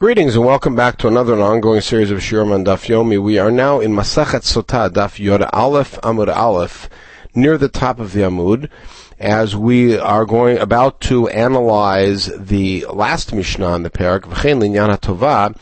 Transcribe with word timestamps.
Greetings 0.00 0.36
and 0.36 0.44
welcome 0.44 0.76
back 0.76 0.96
to 0.98 1.08
another 1.08 1.34
ongoing 1.42 1.80
series 1.80 2.12
of 2.12 2.20
Shiurim 2.20 2.54
on 2.54 2.64
Daf 2.64 2.86
Yomi. 2.86 3.20
We 3.20 3.36
are 3.36 3.50
now 3.50 3.80
in 3.80 3.90
Masachet 3.90 4.44
Sotah, 4.44 4.88
Daf 4.88 5.18
Yod 5.18 5.42
Aleph 5.52 6.00
Amud 6.02 6.32
Aleph, 6.32 6.88
near 7.34 7.58
the 7.58 7.68
top 7.68 7.98
of 7.98 8.12
the 8.12 8.20
Amud, 8.20 8.70
as 9.18 9.56
we 9.56 9.98
are 9.98 10.24
going 10.24 10.56
about 10.58 11.00
to 11.00 11.26
analyze 11.30 12.26
the 12.38 12.86
last 12.92 13.34
Mishnah 13.34 13.74
in 13.74 13.82
the 13.82 13.90
Parak, 13.90 14.20
V'chein 14.20 14.60
Linyan 14.60 14.96
Tova, 15.00 15.58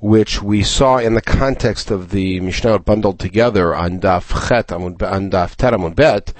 which 0.00 0.42
we 0.42 0.64
saw 0.64 0.98
in 0.98 1.14
the 1.14 1.22
context 1.22 1.92
of 1.92 2.10
the 2.10 2.40
Mishnah 2.40 2.80
bundled 2.80 3.20
together 3.20 3.72
on 3.72 4.00
Daf 4.00 4.48
Chet 4.48 4.66
Amud, 4.66 5.00
on 5.00 5.30
Daf 5.30 5.54
Ter 5.54 5.70
Amud 5.70 5.94
Bet, 5.94 6.32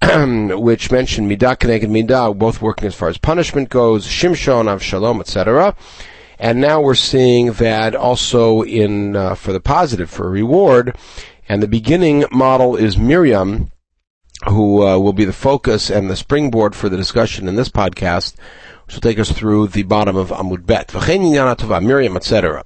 which 0.60 0.92
mentioned 0.92 1.28
Midah 1.28 1.56
Keneged 1.56 1.90
Midah, 1.90 2.38
both 2.38 2.62
working 2.62 2.86
as 2.86 2.94
far 2.94 3.08
as 3.08 3.18
punishment 3.18 3.70
goes, 3.70 4.06
Shimshon, 4.06 4.66
Avshalom, 4.66 5.18
etc., 5.18 5.74
and 6.38 6.60
now 6.60 6.80
we're 6.80 6.94
seeing 6.94 7.52
that 7.54 7.94
also 7.94 8.62
in 8.62 9.16
uh, 9.16 9.34
for 9.34 9.52
the 9.52 9.60
positive 9.60 10.10
for 10.10 10.30
reward. 10.30 10.96
And 11.48 11.62
the 11.62 11.68
beginning 11.68 12.24
model 12.30 12.76
is 12.76 12.98
Miriam, 12.98 13.70
who 14.48 14.86
uh, 14.86 14.98
will 14.98 15.12
be 15.12 15.24
the 15.24 15.32
focus 15.32 15.90
and 15.90 16.10
the 16.10 16.16
springboard 16.16 16.74
for 16.74 16.88
the 16.88 16.96
discussion 16.96 17.48
in 17.48 17.56
this 17.56 17.68
podcast, 17.68 18.34
which 18.86 18.94
will 18.94 19.00
take 19.00 19.18
us 19.18 19.32
through 19.32 19.68
the 19.68 19.82
bottom 19.82 20.16
of 20.16 20.30
Amud 20.30 20.64
Bet, 20.64 20.94
Miriam, 21.82 22.16
etc. 22.16 22.64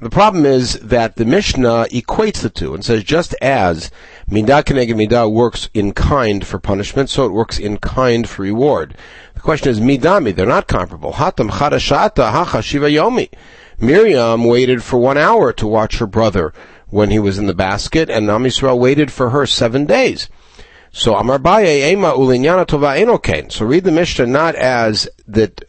The 0.00 0.10
problem 0.10 0.44
is 0.44 0.74
that 0.80 1.16
the 1.16 1.24
Mishnah 1.24 1.86
equates 1.90 2.40
the 2.40 2.50
two 2.50 2.74
and 2.74 2.84
says 2.84 3.04
just 3.04 3.34
as 3.40 3.90
Midah 4.28 4.64
Keneged 4.64 4.94
Midah 4.94 5.30
works 5.30 5.68
in 5.72 5.92
kind 5.92 6.44
for 6.46 6.58
punishment, 6.58 7.08
so 7.08 7.24
it 7.24 7.32
works 7.32 7.58
in 7.58 7.76
kind 7.76 8.28
for 8.28 8.42
reward. 8.42 8.96
The 9.34 9.40
question 9.40 9.70
is 9.70 9.78
Midami, 9.78 10.34
they're 10.34 10.46
not 10.46 10.66
comparable. 10.66 11.12
Hatam 11.12 11.50
Chadashata 11.50 12.32
Hacha 12.32 12.62
Shiva 12.62 12.86
Yomi. 12.86 13.30
Miriam 13.78 14.44
waited 14.44 14.82
for 14.82 14.98
one 14.98 15.16
hour 15.16 15.52
to 15.52 15.66
watch 15.66 15.98
her 15.98 16.06
brother 16.06 16.52
when 16.88 17.10
he 17.10 17.18
was 17.18 17.38
in 17.38 17.46
the 17.46 17.54
basket, 17.54 18.10
and 18.10 18.28
Am 18.28 18.42
Yisrael 18.42 18.78
waited 18.78 19.12
for 19.12 19.30
her 19.30 19.46
seven 19.46 19.86
days. 19.86 20.28
So 20.92 21.14
Amar 21.14 21.38
Baye 21.38 21.92
Ema 21.92 22.10
Ulinyana 22.10 22.66
Tova 22.66 22.98
Enokain. 22.98 23.52
So 23.52 23.64
read 23.64 23.84
the 23.84 23.92
Mishnah 23.92 24.26
not 24.26 24.56
as 24.56 25.08
that 25.28 25.62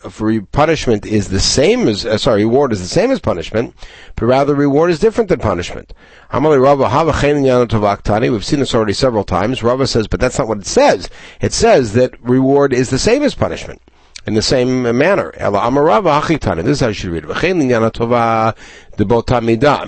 punishment 0.52 1.06
is 1.06 1.30
the 1.30 1.40
same 1.40 1.88
as 1.88 2.08
uh, 2.08 2.18
sorry 2.18 2.44
reward 2.44 2.72
is 2.72 2.82
the 2.82 2.88
same 2.88 3.12
as 3.12 3.20
punishment, 3.20 3.76
but 4.16 4.26
rather 4.26 4.56
reward 4.56 4.90
is 4.90 4.98
different 4.98 5.30
than 5.30 5.40
punishment. 5.40 5.94
Amali 6.32 6.60
Rava 6.60 6.90
Hava 6.90 7.12
Tovak 7.12 8.32
We've 8.32 8.44
seen 8.44 8.62
this 8.62 8.74
already 8.74 8.94
several 8.94 9.24
times. 9.24 9.62
Rava 9.62 9.86
says, 9.86 10.08
but 10.08 10.20
that's 10.20 10.40
not 10.40 10.48
what 10.48 10.58
it 10.58 10.66
says. 10.66 11.08
It 11.40 11.54
says 11.54 11.94
that 11.94 12.20
reward 12.24 12.74
is 12.74 12.90
the 12.90 12.98
same 12.98 13.22
as 13.22 13.36
punishment 13.36 13.80
in 14.26 14.34
the 14.34 14.42
same 14.42 14.82
manner. 14.98 15.32
This 15.38 16.68
is 16.68 16.80
how 16.80 16.88
you 16.88 16.94
should 16.94 17.12
read 17.12 17.26
it. 17.26 17.30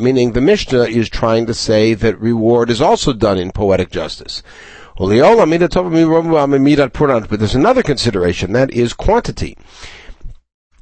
Meaning 0.01 0.31
the 0.31 0.41
Mishnah 0.41 0.83
is 0.83 1.09
trying 1.09 1.45
to 1.47 1.53
say 1.55 1.93
that 1.95 2.19
reward 2.19 2.69
is 2.69 2.81
also 2.81 3.13
done 3.13 3.39
in 3.39 3.51
poetic 3.51 3.89
justice. 3.89 4.43
But 4.97 5.07
there's 7.39 7.55
another 7.55 7.83
consideration, 7.83 8.53
that 8.53 8.71
is 8.71 8.93
quantity. 8.93 9.57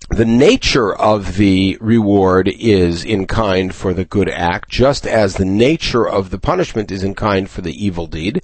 The 0.09 0.25
nature 0.25 0.93
of 0.93 1.37
the 1.37 1.77
reward 1.79 2.49
is 2.49 3.05
in 3.05 3.27
kind 3.27 3.73
for 3.73 3.93
the 3.93 4.03
good 4.03 4.27
act, 4.27 4.69
just 4.69 5.07
as 5.07 5.35
the 5.35 5.45
nature 5.45 6.05
of 6.05 6.29
the 6.29 6.37
punishment 6.37 6.91
is 6.91 7.01
in 7.01 7.15
kind 7.15 7.49
for 7.49 7.61
the 7.61 7.85
evil 7.85 8.07
deed, 8.07 8.41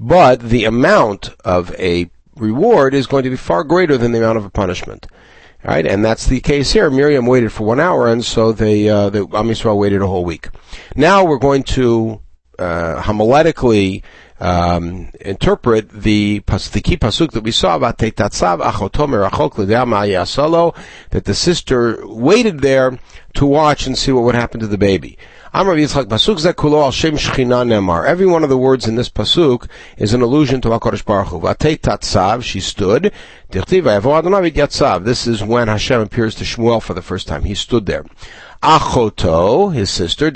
but 0.00 0.40
the 0.40 0.64
amount 0.64 1.30
of 1.44 1.72
a 1.78 2.10
reward 2.34 2.94
is 2.94 3.06
going 3.06 3.22
to 3.22 3.30
be 3.30 3.36
far 3.36 3.62
greater 3.62 3.96
than 3.96 4.10
the 4.10 4.18
amount 4.18 4.38
of 4.38 4.44
a 4.44 4.50
punishment. 4.50 5.06
Right, 5.62 5.86
and 5.86 6.04
that's 6.04 6.26
the 6.26 6.40
case 6.40 6.72
here. 6.72 6.90
Miriam 6.90 7.24
waited 7.24 7.52
for 7.52 7.64
one 7.64 7.80
hour, 7.80 8.08
and 8.08 8.22
so 8.22 8.52
they, 8.52 8.88
uh, 8.88 9.08
the 9.08 9.20
Am 9.20 9.46
Yisrael 9.46 9.78
waited 9.78 10.02
a 10.02 10.06
whole 10.06 10.24
week. 10.24 10.48
Now 10.94 11.24
we're 11.24 11.38
going 11.38 11.62
to 11.62 12.20
uh, 12.58 13.00
homiletically 13.00 14.02
um, 14.40 15.10
interpret 15.20 15.88
the 15.90 16.40
the 16.40 16.80
key 16.82 16.96
pasuk 16.96 17.30
that 17.32 17.44
we 17.44 17.52
saw 17.52 17.76
about 17.76 17.98
Teitatzav 17.98 18.60
Achotomer 18.64 19.28
Achok 19.28 19.56
that 21.10 21.24
the 21.24 21.34
sister 21.34 21.98
waited 22.06 22.60
there 22.60 22.98
to 23.34 23.46
watch 23.46 23.86
and 23.86 23.96
see 23.96 24.12
what 24.12 24.24
would 24.24 24.34
happen 24.34 24.60
to 24.60 24.66
the 24.66 24.78
baby. 24.78 25.18
Yitzchak 25.54 26.06
pasuk 26.06 26.40
zekulo 26.40 26.82
al 26.82 26.90
shem 26.90 27.14
shchina 27.14 27.64
nemar. 27.64 28.04
Every 28.04 28.26
one 28.26 28.42
of 28.42 28.50
the 28.50 28.58
words 28.58 28.88
in 28.88 28.96
this 28.96 29.08
pasuk 29.08 29.68
is 29.96 30.12
an 30.12 30.20
allusion 30.20 30.60
to 30.62 30.68
Hakadosh 30.68 31.04
Baruch 31.04 31.28
Hu. 31.28 31.40
Vateitatzav, 31.40 32.42
she 32.42 32.58
stood. 32.58 33.12
This 35.04 35.26
is 35.28 35.44
when 35.44 35.68
Hashem 35.68 36.00
appears 36.00 36.34
to 36.34 36.44
Shmuel 36.44 36.82
for 36.82 36.92
the 36.92 37.02
first 37.02 37.28
time. 37.28 37.44
He 37.44 37.54
stood 37.54 37.86
there 37.86 38.04
achoto, 38.64 39.72
his 39.72 39.90
sister. 39.90 40.28
In 40.28 40.32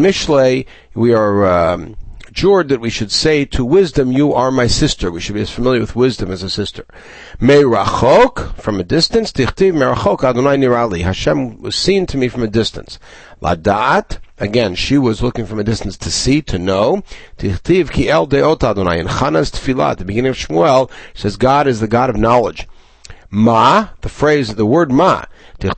Mishlei, 0.00 0.66
we 0.94 1.12
are 1.12 1.46
um, 1.46 1.96
jured 2.38 2.68
that 2.68 2.80
we 2.80 2.88
should 2.88 3.10
say 3.10 3.44
to 3.44 3.64
wisdom, 3.64 4.12
you 4.12 4.32
are 4.32 4.52
my 4.52 4.68
sister. 4.68 5.10
We 5.10 5.20
should 5.20 5.34
be 5.34 5.40
as 5.40 5.50
familiar 5.50 5.80
with 5.80 5.96
wisdom 5.96 6.30
as 6.30 6.44
a 6.44 6.48
sister. 6.48 6.86
Meirachok, 7.40 8.54
from 8.54 8.78
a 8.78 8.84
distance, 8.84 9.32
dichtiv 9.32 9.72
merachok 9.72 10.22
Adonai 10.22 10.56
nirali. 10.56 11.02
Hashem 11.02 11.60
was 11.60 11.74
seen 11.74 12.06
to 12.06 12.16
me 12.16 12.28
from 12.28 12.44
a 12.44 12.46
distance. 12.46 13.00
Ladat, 13.42 14.18
again, 14.38 14.76
she 14.76 14.96
was 14.98 15.20
looking 15.20 15.46
from 15.46 15.58
a 15.58 15.64
distance 15.64 15.96
to 15.96 16.12
see, 16.12 16.40
to 16.42 16.60
know. 16.60 17.02
Dichtiv 17.38 17.90
ki 17.90 18.08
el 18.08 18.28
deot 18.28 18.62
Adonai. 18.62 19.00
In 19.00 19.08
Chana's 19.08 19.50
tefillah, 19.50 19.96
the 19.96 20.04
beginning 20.04 20.30
of 20.30 20.36
Shmuel, 20.36 20.88
says 21.14 21.36
God 21.36 21.66
is 21.66 21.80
the 21.80 21.88
God 21.88 22.08
of 22.08 22.16
knowledge. 22.16 22.68
Ma, 23.30 23.88
the 24.02 24.08
phrase, 24.08 24.54
the 24.54 24.64
word 24.64 24.92
ma, 24.92 25.24
The 25.60 25.74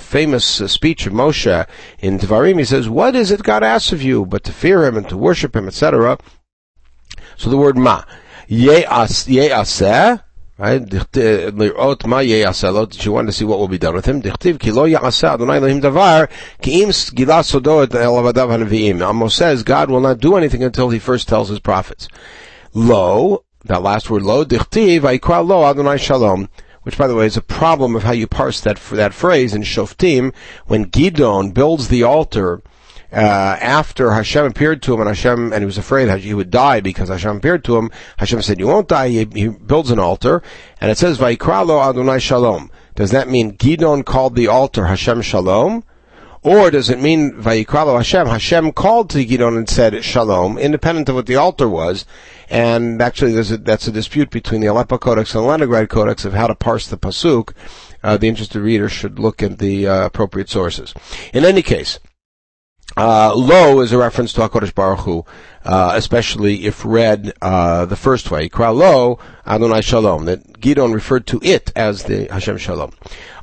famous 0.00 0.60
uh, 0.60 0.68
speech 0.68 1.06
of 1.06 1.12
Moshe 1.14 1.66
in 1.98 2.18
Devarim, 2.18 2.58
he 2.58 2.64
says, 2.64 2.90
what 2.90 3.16
is 3.16 3.30
it 3.30 3.42
God 3.42 3.62
asks 3.62 3.90
of 3.90 4.02
you 4.02 4.26
but 4.26 4.44
to 4.44 4.52
fear 4.52 4.84
Him 4.84 4.98
and 4.98 5.08
to 5.08 5.16
worship 5.16 5.56
Him, 5.56 5.66
etc. 5.66 6.18
So 7.38 7.48
the 7.48 7.56
word 7.56 7.78
Ma. 7.78 8.04
Ye'aseh, 8.50 10.22
right? 10.58 10.82
Lirot 10.82 12.06
ma 12.06 12.18
ye'aseh 12.18 13.00
She 13.00 13.08
wanted 13.08 13.28
to 13.28 13.32
see 13.32 13.46
what 13.46 13.58
will 13.58 13.68
be 13.68 13.78
done 13.78 13.94
with 13.94 14.04
him. 14.04 14.20
Dichtiv 14.20 14.60
ki 14.60 14.70
lo 14.70 14.84
ya'aseh 14.84 15.32
Adonai 15.32 15.56
Elohim 15.56 15.80
davar 15.80 16.28
ki 16.60 16.82
im 16.82 16.90
gila 16.90 17.42
sodo 17.42 17.82
et 17.82 17.90
elavadav 17.90 18.50
hanavim. 18.50 19.00
Amos 19.08 19.34
says 19.34 19.62
God 19.62 19.90
will 19.90 20.00
not 20.00 20.18
do 20.18 20.36
anything 20.36 20.62
until 20.62 20.90
He 20.90 20.98
first 20.98 21.28
tells 21.28 21.48
His 21.48 21.60
prophets. 21.60 22.08
Lo, 22.74 23.46
that 23.64 23.80
last 23.80 24.10
word 24.10 24.22
lo, 24.22 24.44
dichtiv, 24.44 25.48
lo 25.48 25.64
Adonai 25.64 25.96
shalom 25.96 26.50
which 26.84 26.96
by 26.96 27.06
the 27.06 27.14
way 27.14 27.26
is 27.26 27.36
a 27.36 27.42
problem 27.42 27.96
of 27.96 28.04
how 28.04 28.12
you 28.12 28.26
parse 28.26 28.60
that 28.60 28.78
that 28.92 29.12
phrase 29.12 29.52
in 29.52 29.62
Shoftim 29.62 30.32
when 30.66 30.86
Gidon 30.86 31.52
builds 31.52 31.88
the 31.88 32.04
altar 32.04 32.62
uh, 33.12 33.56
after 33.60 34.12
Hashem 34.12 34.44
appeared 34.44 34.82
to 34.82 34.94
him 34.94 35.00
and 35.00 35.08
Hashem 35.08 35.52
and 35.52 35.62
he 35.62 35.66
was 35.66 35.78
afraid 35.78 36.10
he 36.20 36.34
would 36.34 36.50
die 36.50 36.80
because 36.80 37.08
Hashem 37.08 37.36
appeared 37.36 37.64
to 37.64 37.76
him. 37.76 37.90
Hashem 38.16 38.42
said, 38.42 38.58
"You 38.58 38.66
won't 38.66 38.88
die." 38.88 39.08
He, 39.08 39.28
he 39.32 39.48
builds 39.48 39.90
an 39.90 39.98
altar, 39.98 40.42
and 40.80 40.90
it 40.90 40.98
says, 40.98 41.18
"Vaikralo 41.18 41.88
Adonai 41.88 42.18
Shalom." 42.18 42.70
Does 42.96 43.10
that 43.12 43.28
mean 43.28 43.56
Gidon 43.56 44.04
called 44.04 44.36
the 44.36 44.48
altar 44.48 44.86
Hashem 44.86 45.22
Shalom? 45.22 45.84
Or 46.42 46.70
does 46.70 46.90
it 46.90 47.00
mean 47.00 47.32
Vayikralo 47.32 47.96
Hashem? 47.96 48.26
Hashem 48.26 48.72
called 48.72 49.08
to 49.10 49.24
Gidon 49.24 49.56
and 49.56 49.68
said 49.68 50.04
Shalom, 50.04 50.58
independent 50.58 51.08
of 51.08 51.14
what 51.14 51.26
the 51.26 51.36
altar 51.36 51.68
was. 51.68 52.04
And 52.48 53.00
actually, 53.00 53.36
a, 53.36 53.42
that's 53.42 53.88
a 53.88 53.92
dispute 53.92 54.30
between 54.30 54.60
the 54.60 54.66
Aleppo 54.68 54.98
Codex 54.98 55.34
and 55.34 55.44
the 55.44 55.48
Leningrad 55.48 55.88
Codex 55.88 56.24
of 56.24 56.34
how 56.34 56.46
to 56.46 56.54
parse 56.54 56.86
the 56.86 56.98
pasuk. 56.98 57.52
Uh, 58.02 58.16
the 58.16 58.28
interested 58.28 58.60
reader 58.60 58.88
should 58.88 59.18
look 59.18 59.42
at 59.42 59.58
the 59.58 59.88
uh, 59.88 60.06
appropriate 60.06 60.50
sources. 60.50 60.92
In 61.32 61.44
any 61.44 61.62
case, 61.62 61.98
uh, 62.96 63.34
lo 63.34 63.80
is 63.80 63.92
a 63.92 63.98
reference 63.98 64.32
to 64.34 64.40
HaKadosh 64.42 64.74
Baruch 64.74 65.00
Hu, 65.00 65.24
uh, 65.64 65.92
especially 65.96 66.66
if 66.66 66.84
read 66.84 67.32
uh, 67.42 67.86
the 67.86 67.96
first 67.96 68.30
way. 68.30 68.48
Kra 68.48 68.74
lo 68.74 69.18
Adonai 69.46 69.80
Shalom. 69.80 70.26
That 70.26 70.60
Gidon 70.60 70.94
referred 70.94 71.26
to 71.28 71.40
it 71.42 71.72
as 71.74 72.04
the 72.04 72.28
Hashem 72.30 72.58
Shalom. 72.58 72.92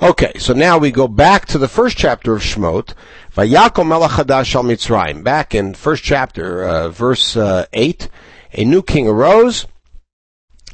Okay, 0.01 0.33
so 0.37 0.53
now 0.53 0.77
we 0.77 0.91
go 0.91 1.07
back 1.07 1.47
to 1.47 1.57
the 1.57 1.67
first 1.67 1.97
chapter 1.97 2.33
of 2.33 2.41
Shemot. 2.41 2.93
Vayakom 3.35 3.87
Melech 3.87 4.11
Hadash 4.11 4.55
al 4.55 4.63
Mitzrayim. 4.63 5.23
Back 5.23 5.53
in 5.53 5.73
first 5.73 6.03
chapter, 6.03 6.63
uh, 6.63 6.89
verse 6.89 7.35
uh, 7.35 7.65
eight, 7.73 8.07
a 8.53 8.65
new 8.65 8.81
king 8.81 9.07
arose 9.07 9.65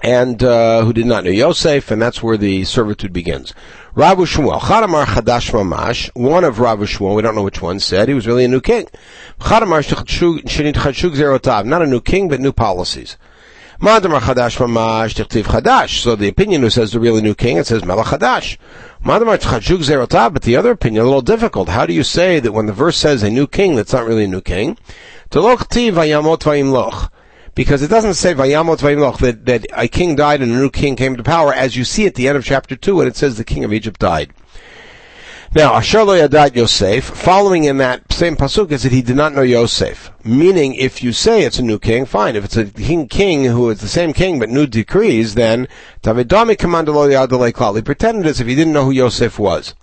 and 0.01 0.43
uh, 0.43 0.83
who 0.83 0.93
did 0.93 1.05
not 1.05 1.23
know 1.23 1.31
Yosef, 1.31 1.89
and 1.89 2.01
that's 2.01 2.21
where 2.21 2.37
the 2.37 2.63
servitude 2.65 3.13
begins. 3.13 3.53
Rav 3.95 4.17
Shmuel, 4.19 4.59
Chadamar 4.59 5.05
Chadash 5.05 5.51
Mamash, 5.51 6.09
one 6.13 6.43
of 6.43 6.59
Rav 6.59 6.79
Shmuel, 6.79 7.15
we 7.15 7.23
don't 7.23 7.33
know 7.33 7.43
which 7.43 7.61
one, 7.61 7.79
said 7.79 8.07
he 8.07 8.13
was 8.13 8.27
really 8.27 8.45
a 8.45 8.47
new 8.47 8.61
king. 8.61 8.87
Chadamar 9.39 9.83
Zerotav, 9.83 11.65
not 11.65 11.81
a 11.81 11.87
new 11.87 11.99
king, 11.99 12.29
but 12.29 12.39
new 12.39 12.53
policies. 12.53 13.17
Madamar 13.81 14.19
Chadash 14.19 14.57
Mamash, 14.57 15.15
Tichtiv 15.15 15.45
Chadash. 15.45 16.01
So 16.01 16.15
the 16.15 16.27
opinion 16.27 16.61
who 16.61 16.69
says 16.69 16.91
the 16.91 16.99
really 16.99 17.21
new 17.21 17.35
king, 17.35 17.57
it 17.57 17.65
says 17.65 17.83
Melech 17.83 18.07
Chadash. 18.07 18.57
Madamar 19.03 19.37
Zerotav, 19.39 20.33
but 20.33 20.43
the 20.43 20.55
other 20.55 20.71
opinion, 20.71 21.01
a 21.01 21.05
little 21.05 21.21
difficult. 21.21 21.69
How 21.69 21.87
do 21.87 21.93
you 21.93 22.03
say 22.03 22.39
that 22.39 22.51
when 22.51 22.67
the 22.67 22.73
verse 22.73 22.97
says 22.97 23.23
a 23.23 23.31
new 23.31 23.47
king, 23.47 23.75
that's 23.75 23.93
not 23.93 24.05
really 24.05 24.25
a 24.25 24.27
new 24.27 24.41
king? 24.41 24.77
Tiv 25.31 25.41
Vayamot 25.41 26.39
Vayimloch 26.39 27.09
because 27.57 27.81
it 27.81 27.87
doesn't 27.87 28.13
say 28.13 28.35
Vayamot 28.35 28.77
Vayimloch 28.77 29.17
that, 29.17 29.45
that 29.47 29.65
a 29.73 29.87
king 29.87 30.15
died 30.15 30.43
and 30.43 30.51
a 30.51 30.55
new 30.55 30.69
king 30.69 30.95
came 30.95 31.17
to 31.17 31.23
power, 31.23 31.51
as 31.51 31.75
you 31.75 31.83
see 31.83 32.05
at 32.05 32.13
the 32.13 32.27
end 32.27 32.37
of 32.37 32.45
chapter 32.45 32.75
2 32.75 32.97
when 32.97 33.07
it 33.07 33.15
says 33.15 33.35
the 33.35 33.43
king 33.43 33.63
of 33.63 33.73
Egypt 33.73 33.99
died. 33.99 34.31
Now, 35.55 35.73
Asher 35.73 36.03
lo 36.03 36.15
yadat 36.15 36.55
Yosef, 36.55 37.03
following 37.03 37.63
in 37.63 37.77
that 37.77 38.13
same 38.13 38.35
pasuk 38.35 38.69
is 38.69 38.83
that 38.83 38.91
he 38.91 39.01
did 39.01 39.15
not 39.15 39.33
know 39.33 39.41
Yosef. 39.41 40.11
Meaning, 40.23 40.75
if 40.75 41.01
you 41.01 41.11
say 41.11 41.41
it's 41.41 41.57
a 41.57 41.63
new 41.63 41.79
king, 41.79 42.05
fine. 42.05 42.35
If 42.35 42.45
it's 42.45 42.57
a 42.57 42.65
king, 42.65 43.07
king 43.07 43.45
who 43.45 43.71
is 43.71 43.81
the 43.81 43.87
same 43.87 44.13
king 44.13 44.37
but 44.37 44.49
new 44.49 44.67
decrees, 44.67 45.33
then 45.33 45.67
David 46.03 46.29
Davidami 46.29 46.59
commanded 46.59 46.91
lo 46.91 47.09
yadalei 47.09 47.53
klal. 47.53 47.75
He 47.75 47.81
pretended 47.81 48.27
as 48.27 48.39
if 48.39 48.45
he 48.45 48.53
didn't 48.53 48.73
know 48.73 48.85
who 48.85 48.91
Yosef 48.91 49.39
was. 49.39 49.73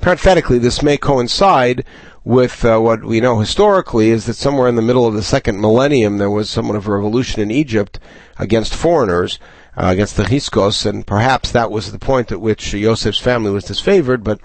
Parenthetically, 0.00 0.58
this 0.58 0.82
may 0.82 0.96
coincide 0.96 1.84
with 2.24 2.64
uh, 2.64 2.78
what 2.78 3.04
we 3.04 3.20
know 3.20 3.38
historically 3.38 4.10
is 4.10 4.26
that 4.26 4.34
somewhere 4.34 4.68
in 4.68 4.74
the 4.74 4.82
middle 4.82 5.06
of 5.06 5.14
the 5.14 5.22
second 5.22 5.60
millennium 5.60 6.18
there 6.18 6.30
was 6.30 6.50
somewhat 6.50 6.76
of 6.76 6.88
a 6.88 6.92
revolution 6.92 7.40
in 7.40 7.50
Egypt 7.50 8.00
against 8.38 8.74
foreigners, 8.74 9.38
uh, 9.76 9.86
against 9.86 10.16
the 10.16 10.24
Hyksos, 10.24 10.84
and 10.84 11.06
perhaps 11.06 11.52
that 11.52 11.70
was 11.70 11.92
the 11.92 11.98
point 11.98 12.32
at 12.32 12.40
which 12.40 12.74
Yosef's 12.74 13.20
family 13.20 13.50
was 13.50 13.64
disfavored, 13.64 14.24
but 14.24 14.40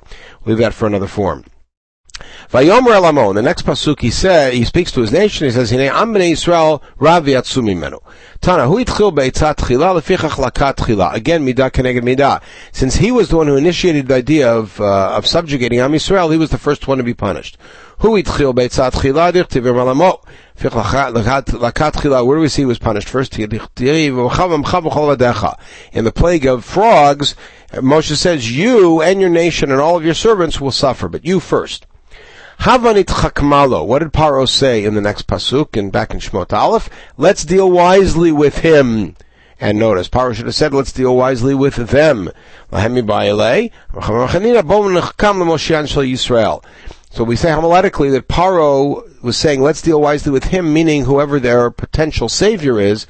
leave 0.46 0.60
that 0.60 0.74
for 0.74 0.86
another 0.86 1.08
form. 1.08 1.44
Vayomer 2.52 2.96
Elamon, 2.96 3.36
the 3.36 3.42
next 3.42 3.66
pasuk 3.66 4.02
he 4.02 4.10
said, 4.10 4.54
he 4.54 4.64
speaks 4.64 4.92
to 4.92 5.02
his 5.02 5.12
nation, 5.12 5.46
he 5.46 5.52
says, 5.52 5.72
Hine 5.72 5.82
am 5.82 6.14
b'nei 6.14 6.32
Yisrael 6.32 6.82
rav 6.98 7.26
yatsu 7.26 7.64
mimenu. 7.64 8.02
Tana, 8.42 8.68
hu 8.68 8.84
itchil 8.84 9.14
be'etzat 9.14 9.56
tchila, 9.58 10.00
lefichach 10.00 10.32
lakat 10.32 10.76
tchila. 10.76 11.14
Again, 11.14 11.46
midah 11.46 11.72
keneged 11.72 12.02
midah. 12.02 12.42
Since 12.72 12.96
he 12.96 13.12
was 13.12 13.30
the 13.30 13.38
one 13.38 13.48
who 13.48 13.56
initiated 13.56 14.08
the 14.08 14.16
idea 14.16 14.52
of, 14.52 14.82
uh, 14.82 15.12
of 15.16 15.28
subjugating 15.28 15.80
Am 15.80 15.92
Yisrael, 15.92 16.32
he 16.32 16.38
was 16.38 16.50
the 16.50 16.58
first 16.58 16.88
one 16.88 16.98
to 16.98 17.04
be 17.04 17.14
punished. 17.14 17.58
Hu 18.00 18.22
itchil 18.22 18.56
be'etzat 18.56 18.94
tchila, 18.94 19.32
dichtiv 19.32 19.64
Elamo. 19.64 20.22
Lakat 20.60 21.94
tchila, 21.94 22.26
where 22.26 22.38
do 22.38 22.42
we 22.42 22.48
see 22.48 22.62
he 22.62 22.66
was 22.66 22.78
punished? 22.78 23.10
First, 23.10 23.40
in 23.40 23.50
the 26.04 26.12
plague 26.14 26.46
of 26.46 26.66
frogs, 26.66 27.36
Moshe 27.74 28.16
says, 28.16 28.56
you 28.56 29.02
and 29.02 29.22
your 29.22 29.30
nation 29.30 29.72
and 29.72 29.82
all 29.82 29.98
of 29.98 30.06
your 30.06 30.14
servants 30.14 30.62
will 30.62 30.72
suffer, 30.72 31.10
but 31.10 31.26
you 31.26 31.40
first. 31.40 31.88
Havanit 32.62 33.06
chakmalo. 33.06 33.84
What 33.88 34.00
did 34.00 34.14
Paro 34.14 34.48
say 34.48 34.86
in 34.86 34.94
the 34.94 35.02
next 35.02 35.26
pasuk 35.26 35.76
and 35.76 35.92
back 35.92 36.14
in 36.14 36.20
Shmot 36.20 36.54
Aleph? 36.54 36.92
Let's 37.18 37.44
deal 37.44 37.72
wisely 37.72 38.32
with 38.32 38.60
him. 38.60 39.16
And 39.60 39.80
notice, 39.80 40.08
Paro 40.08 40.36
should 40.36 40.46
have 40.46 40.54
said, 40.54 40.72
let's 40.72 40.92
deal 40.92 41.16
wisely 41.16 41.56
with 41.56 41.76
them. 41.76 42.30
So 42.70 42.78
we 42.78 42.86
say 47.36 47.50
homiletically 47.50 48.12
that 48.12 48.28
Paro 48.28 49.24
was 49.24 49.38
saying, 49.38 49.62
let's 49.64 49.82
deal 49.82 50.00
wisely 50.00 50.32
with 50.32 50.44
him, 50.44 50.72
meaning 50.72 51.06
whoever 51.06 51.40
their 51.40 51.72
potential 51.72 52.30
savior 52.30 52.80
is, 52.80 53.08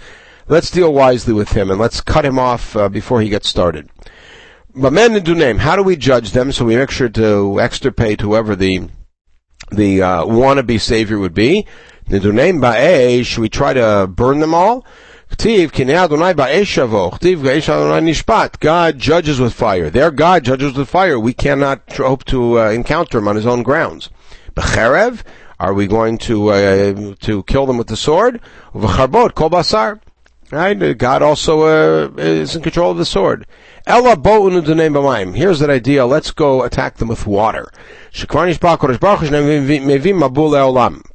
let's 0.47 0.71
deal 0.71 0.93
wisely 0.93 1.33
with 1.33 1.51
him 1.51 1.69
and 1.69 1.77
let's 1.77 1.99
cut 1.99 2.23
him 2.23 2.39
off 2.39 2.77
uh, 2.77 2.87
before 2.87 3.21
he 3.21 3.27
gets 3.27 3.49
started. 3.49 3.89
But 4.73 4.93
men 4.93 5.11
name, 5.13 5.57
how 5.57 5.75
do 5.75 5.83
we 5.83 5.97
judge 5.97 6.31
them? 6.31 6.53
So 6.53 6.63
we 6.63 6.77
make 6.77 6.89
sure 6.89 7.09
to 7.09 7.59
extirpate 7.59 8.21
whoever 8.21 8.55
the 8.55 8.87
the 9.71 10.01
uh, 10.01 10.25
wannabe 10.25 10.79
savior 10.79 11.17
would 11.19 11.33
be. 11.33 11.65
Should 12.09 13.41
we 13.41 13.49
try 13.49 13.73
to 13.73 14.07
burn 14.07 14.39
them 14.39 14.53
all? 14.53 14.85
God 18.59 18.97
judges 18.97 19.39
with 19.39 19.53
fire. 19.53 19.89
Their 19.89 20.11
God 20.11 20.43
judges 20.43 20.73
with 20.73 20.89
fire. 20.89 21.17
We 21.19 21.33
cannot 21.33 21.89
hope 21.93 22.25
to 22.25 22.59
uh, 22.59 22.69
encounter 22.71 23.19
him 23.19 23.27
on 23.27 23.37
his 23.37 23.45
own 23.45 23.63
grounds. 23.63 24.09
Are 25.59 25.73
we 25.73 25.87
going 25.87 26.17
to 26.19 26.49
uh, 26.49 27.15
to 27.21 27.43
kill 27.43 27.65
them 27.65 27.77
with 27.77 27.87
the 27.87 27.95
sword? 27.95 28.41
Right? 30.50 30.96
God 30.96 31.22
also 31.22 31.62
uh, 31.62 32.10
is 32.16 32.54
in 32.54 32.62
control 32.62 32.92
of 32.92 32.98
the 32.98 33.04
sword. 33.04 33.46
Ella 33.84 34.16
Here's 35.34 35.58
that 35.58 35.70
idea. 35.70 36.06
Let's 36.06 36.30
go 36.30 36.62
attack 36.62 36.98
them 36.98 37.08
with 37.08 37.26
water. 37.26 37.68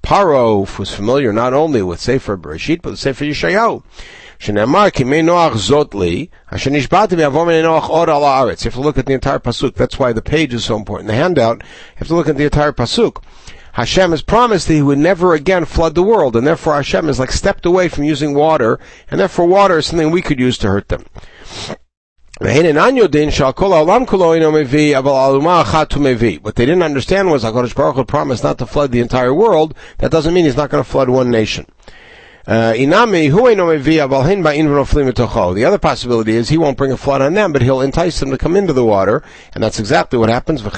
Paro 0.04 0.80
was 0.80 0.94
familiar 0.94 1.32
not 1.34 1.54
only 1.54 1.82
with 1.82 2.00
Sefer 2.02 2.38
Bereshit, 2.38 2.82
but 2.82 2.92
with 2.92 3.00
Sefer 3.00 3.24
Yeshayahu. 3.24 3.84
שנאמר 4.42 4.90
כי 4.90 5.04
מי 5.04 5.22
נוח 5.22 5.56
זאת 5.56 5.96
לי, 5.96 6.26
אשר 6.56 6.72
נשבעתי 6.72 7.16
ויבוא 7.16 7.46
מי 7.46 7.62
נוח 7.62 7.88
עוד 7.88 8.10
על 8.10 8.24
הארץ. 8.24 8.66
You 8.66 8.70
have 8.70 8.74
to 8.74 8.82
look 8.82 8.98
at 8.98 9.06
the 9.06 9.14
entire 9.14 9.40
pasuk. 9.40 9.76
That's 9.76 10.00
why 10.00 10.14
the 10.14 10.22
page 10.22 10.54
is 10.54 10.66
so 10.66 10.76
important. 10.76 11.08
The 11.08 11.14
handout, 11.14 11.58
you 11.62 11.98
have 11.98 12.08
to 12.08 12.16
look 12.16 12.28
at 12.28 12.38
the 12.38 12.46
entire 12.46 12.72
pasuk. 12.72 13.22
Hashem 13.77 14.11
has 14.13 14.23
promised 14.23 14.69
that 14.69 14.75
He 14.75 14.81
would 14.81 14.97
never 14.97 15.35
again 15.35 15.67
flood 15.67 15.95
the 15.95 16.03
world, 16.03 16.35
and 16.35 16.47
therefore 16.47 16.77
Hashem 16.77 17.11
is 17.11 17.19
like 17.19 17.31
stepped 17.31 17.67
away 17.67 17.91
from 17.91 18.05
using 18.05 18.33
water, 18.33 18.81
and 19.11 19.21
therefore 19.21 19.45
water 19.45 19.77
is 19.77 19.85
something 19.85 20.11
we 20.11 20.23
could 20.23 20.41
use 20.41 20.57
to 20.59 20.69
hurt 20.69 20.89
them. 20.89 21.05
What 22.39 22.47
they 22.47 22.55
didn't 26.65 26.83
understand 26.83 27.31
was 27.31 27.45
HaKadosh 27.45 27.75
Baruch 27.75 27.97
Hu 27.97 28.05
promised 28.07 28.45
not 28.45 28.57
to 28.59 28.67
flood 28.67 28.93
the 28.93 29.01
entire 29.01 29.35
world. 29.35 29.75
That 29.99 30.11
doesn't 30.11 30.33
mean 30.33 30.47
He's 30.47 30.57
not 30.57 30.71
going 30.71 30.83
to 30.83 30.91
flood 30.91 31.11
one 31.11 31.31
nation. 31.31 31.67
Uh, 32.47 32.75
the 32.75 32.87
other 35.67 35.79
possibility 35.79 36.37
is 36.37 36.49
he 36.49 36.57
won't 36.57 36.77
bring 36.77 36.93
a 36.93 36.97
flood 36.97 37.21
on 37.21 37.35
them, 37.35 37.53
but 37.53 37.63
he'll 37.63 37.81
entice 37.81 38.21
them 38.21 38.31
to 38.31 38.39
come 38.39 38.55
into 38.55 38.73
the 38.73 38.85
water, 38.85 39.25
and 39.53 39.65
that's 39.65 39.81
exactly 39.81 40.17
what 40.17 40.29
happens. 40.29 40.63
The 40.63 40.71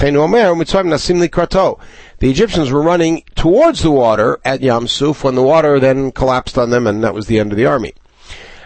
Egyptians 2.21 2.71
were 2.71 2.81
running 2.81 3.23
towards 3.35 3.83
the 3.83 3.91
water 3.91 4.39
at 4.43 4.61
Yam 4.61 4.87
Suf 4.87 5.23
when 5.23 5.35
the 5.35 5.43
water 5.43 5.79
then 5.79 6.11
collapsed 6.11 6.57
on 6.57 6.71
them, 6.71 6.87
and 6.87 7.03
that 7.03 7.13
was 7.13 7.27
the 7.27 7.37
end 7.37 7.51
of 7.51 7.57
the 7.57 7.67
army. 7.67 7.93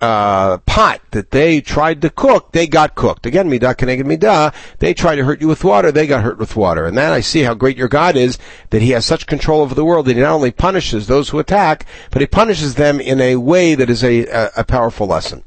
uh, 0.00 0.58
pot 0.58 1.00
that 1.10 1.30
they 1.30 1.60
tried 1.60 2.00
to 2.02 2.10
cook, 2.10 2.52
they 2.52 2.66
got 2.66 2.94
cooked. 2.94 3.26
Again, 3.26 3.50
midah 3.50 3.74
keneged 3.74 4.04
midah. 4.04 4.54
They 4.78 4.94
tried 4.94 5.16
to 5.16 5.24
hurt 5.24 5.40
you 5.40 5.48
with 5.48 5.64
water, 5.64 5.90
they 5.90 6.06
got 6.06 6.22
hurt 6.22 6.38
with 6.38 6.56
water. 6.56 6.86
And 6.86 6.96
then 6.96 7.12
I 7.12 7.20
see 7.20 7.42
how 7.42 7.54
great 7.54 7.76
your 7.76 7.88
God 7.88 8.16
is 8.16 8.38
that 8.70 8.82
He 8.82 8.90
has 8.90 9.04
such 9.04 9.26
control 9.26 9.60
over 9.60 9.74
the 9.74 9.84
world 9.84 10.06
that 10.06 10.16
He 10.16 10.22
not 10.22 10.32
only 10.32 10.50
punishes 10.50 11.06
those 11.06 11.30
who 11.30 11.38
attack, 11.38 11.86
but 12.10 12.20
He 12.20 12.26
punishes 12.26 12.76
them 12.76 13.00
in 13.00 13.20
a 13.20 13.36
way 13.36 13.74
that 13.74 13.90
is 13.90 14.04
a, 14.04 14.26
a, 14.26 14.50
a 14.58 14.64
powerful 14.64 15.06
lesson. 15.06 15.42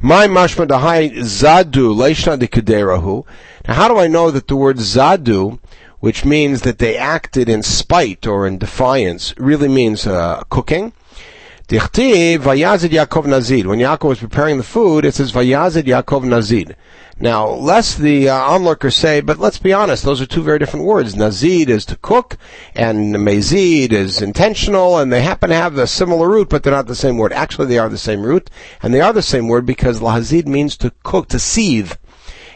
My 0.00 0.26
mashma 0.26 0.66
dahai 0.66 1.12
zadu 1.18 1.94
leishna 1.94 2.36
de 2.36 2.48
Now, 3.68 3.74
how 3.74 3.88
do 3.88 3.98
I 3.98 4.08
know 4.08 4.30
that 4.32 4.48
the 4.48 4.56
word 4.56 4.78
zadu, 4.78 5.60
which 6.00 6.24
means 6.24 6.62
that 6.62 6.78
they 6.78 6.96
acted 6.96 7.48
in 7.48 7.62
spite 7.62 8.26
or 8.26 8.44
in 8.46 8.58
defiance, 8.58 9.32
really 9.38 9.68
means 9.68 10.04
uh, 10.04 10.42
cooking? 10.50 10.92
Dichtiv 11.68 12.38
Vayazid 12.38 12.90
Yaakov 12.90 13.24
Nazid. 13.24 13.66
When 13.66 13.78
Yaakov 13.78 14.08
was 14.08 14.18
preparing 14.18 14.58
the 14.58 14.64
food, 14.64 15.04
it 15.04 15.14
says 15.14 15.32
Vayazid 15.32 15.84
Yaakov 15.84 16.24
Nazid. 16.24 16.74
Now, 17.20 17.48
lest 17.48 17.98
the 17.98 18.28
uh, 18.28 18.34
onlookers 18.34 18.96
say, 18.96 19.20
but 19.20 19.38
let's 19.38 19.58
be 19.58 19.72
honest, 19.72 20.02
those 20.02 20.20
are 20.20 20.26
two 20.26 20.42
very 20.42 20.58
different 20.58 20.86
words. 20.86 21.14
Nazid 21.14 21.68
is 21.68 21.86
to 21.86 21.96
cook, 21.96 22.36
and 22.74 23.14
Mazid 23.14 23.92
is 23.92 24.20
intentional, 24.20 24.98
and 24.98 25.12
they 25.12 25.22
happen 25.22 25.50
to 25.50 25.54
have 25.54 25.78
a 25.78 25.86
similar 25.86 26.28
root, 26.28 26.48
but 26.48 26.62
they're 26.64 26.72
not 26.72 26.88
the 26.88 26.96
same 26.96 27.16
word. 27.16 27.32
Actually, 27.32 27.68
they 27.68 27.78
are 27.78 27.88
the 27.88 27.96
same 27.96 28.22
root, 28.22 28.50
and 28.82 28.92
they 28.92 29.00
are 29.00 29.12
the 29.12 29.22
same 29.22 29.46
word 29.46 29.64
because 29.64 30.00
Lahazid 30.00 30.46
means 30.46 30.76
to 30.78 30.92
cook, 31.04 31.28
to 31.28 31.38
seethe. 31.38 31.92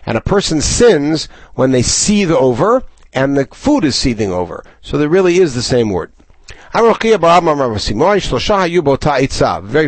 And 0.04 0.18
a 0.18 0.22
person 0.22 0.60
sins 0.60 1.28
when 1.54 1.70
they 1.70 1.82
seethe 1.82 2.32
over, 2.32 2.82
and 3.12 3.36
the 3.36 3.46
food 3.46 3.84
is 3.84 3.94
seething 3.94 4.32
over. 4.32 4.64
So 4.80 4.98
there 4.98 5.08
really 5.08 5.38
is 5.38 5.54
the 5.54 5.62
same 5.62 5.90
word. 5.90 6.12
Very 6.76 6.92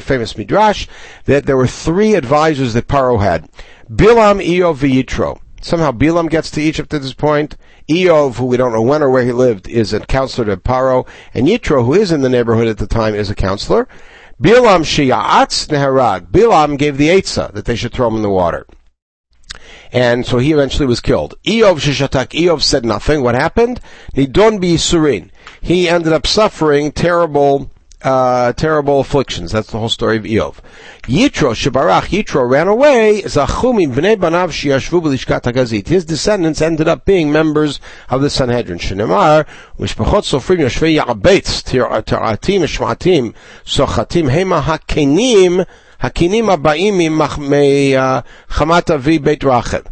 famous 0.01 0.39
midrash 0.39 0.89
that 1.27 1.45
there 1.45 1.57
were 1.57 1.67
three 1.67 2.15
advisors 2.15 2.73
that 2.73 2.89
Paro 2.89 3.21
had. 3.21 3.51
Bilam, 3.91 4.43
Eov, 4.43 4.79
Yitro. 4.79 5.39
Somehow 5.61 5.93
Bilam 5.93 6.31
gets 6.31 6.51
to 6.53 6.63
Egypt 6.63 6.95
at 6.95 7.03
this 7.03 7.13
point. 7.13 7.59
Eov, 7.91 8.37
who 8.37 8.47
we 8.47 8.57
don't 8.57 8.73
know 8.73 8.81
when 8.81 9.03
or 9.03 9.11
where 9.11 9.25
he 9.25 9.33
lived, 9.33 9.69
is 9.69 9.93
a 9.93 10.01
counselor 10.01 10.47
to 10.47 10.57
Paro. 10.57 11.07
And 11.35 11.47
Yitro, 11.47 11.85
who 11.85 11.93
is 11.93 12.11
in 12.11 12.23
the 12.23 12.31
neighborhood 12.31 12.69
at 12.69 12.79
the 12.79 12.87
time, 12.87 13.15
is 13.15 13.29
a 13.29 13.35
counselor. 13.35 13.87
Bilam 14.43 14.83
Shi'atz 14.83 15.69
Neharag. 15.69 16.31
Bilam 16.31 16.79
gave 16.79 16.97
the 16.97 17.09
Eitzah 17.09 17.53
that 17.53 17.67
they 17.67 17.77
should 17.77 17.93
throw 17.93 18.09
him 18.09 18.17
in 18.17 18.23
the 18.23 18.31
water. 18.31 18.67
And 19.93 20.25
so 20.25 20.39
he 20.39 20.53
eventually 20.53 20.87
was 20.87 21.01
killed. 21.01 21.35
Eov 21.45 21.81
Shishatak, 21.81 22.29
Eov 22.29 22.63
said 22.63 22.87
nothing. 22.87 23.23
What 23.23 23.35
happened? 23.35 23.81
Nidon 24.15 24.61
bi 24.61 24.77
Surin 24.77 25.31
he 25.61 25.89
ended 25.89 26.13
up 26.13 26.27
suffering 26.27 26.93
terrible 26.93 27.71
uh, 28.03 28.53
terrible 28.53 29.01
afflictions. 29.01 29.53
That's 29.53 29.71
the 29.73 29.79
whole 29.79 29.89
story 29.89 30.19
of 30.19 30.25
Eov. 30.25 30.57
Yitro 31.03 31.53
Shabarach 31.53 32.07
Yitro 32.07 32.49
ran 32.49 32.69
away. 32.69 33.23
Zachumi 33.23 33.93
bnei 33.93 34.17
banav 34.17 34.51
b'lishkat 34.51 35.43
hagazit. 35.43 35.89
His 35.89 36.05
descendants 36.05 36.63
ended 36.63 36.87
up 36.89 37.05
being 37.05 37.33
members 37.33 37.81
of 38.09 38.23
the 38.23 38.31
Sanhedrin. 38.31 38.79
Shenemar 38.79 39.47
mishpachot 39.79 40.25
sofrim 40.25 40.61
yoshvei 40.61 41.03
ya'abetz 41.03 41.65
tiratim 41.65 42.63
shmatim 42.65 43.35
sochatim 43.65 44.31
hema 44.31 44.63
hakenim 44.63 45.67
hakenim 46.01 46.57
abaim 46.57 46.99
chamat 48.49 48.91
avi 48.95 49.19
beit 49.19 49.43
Rachel. 49.43 49.83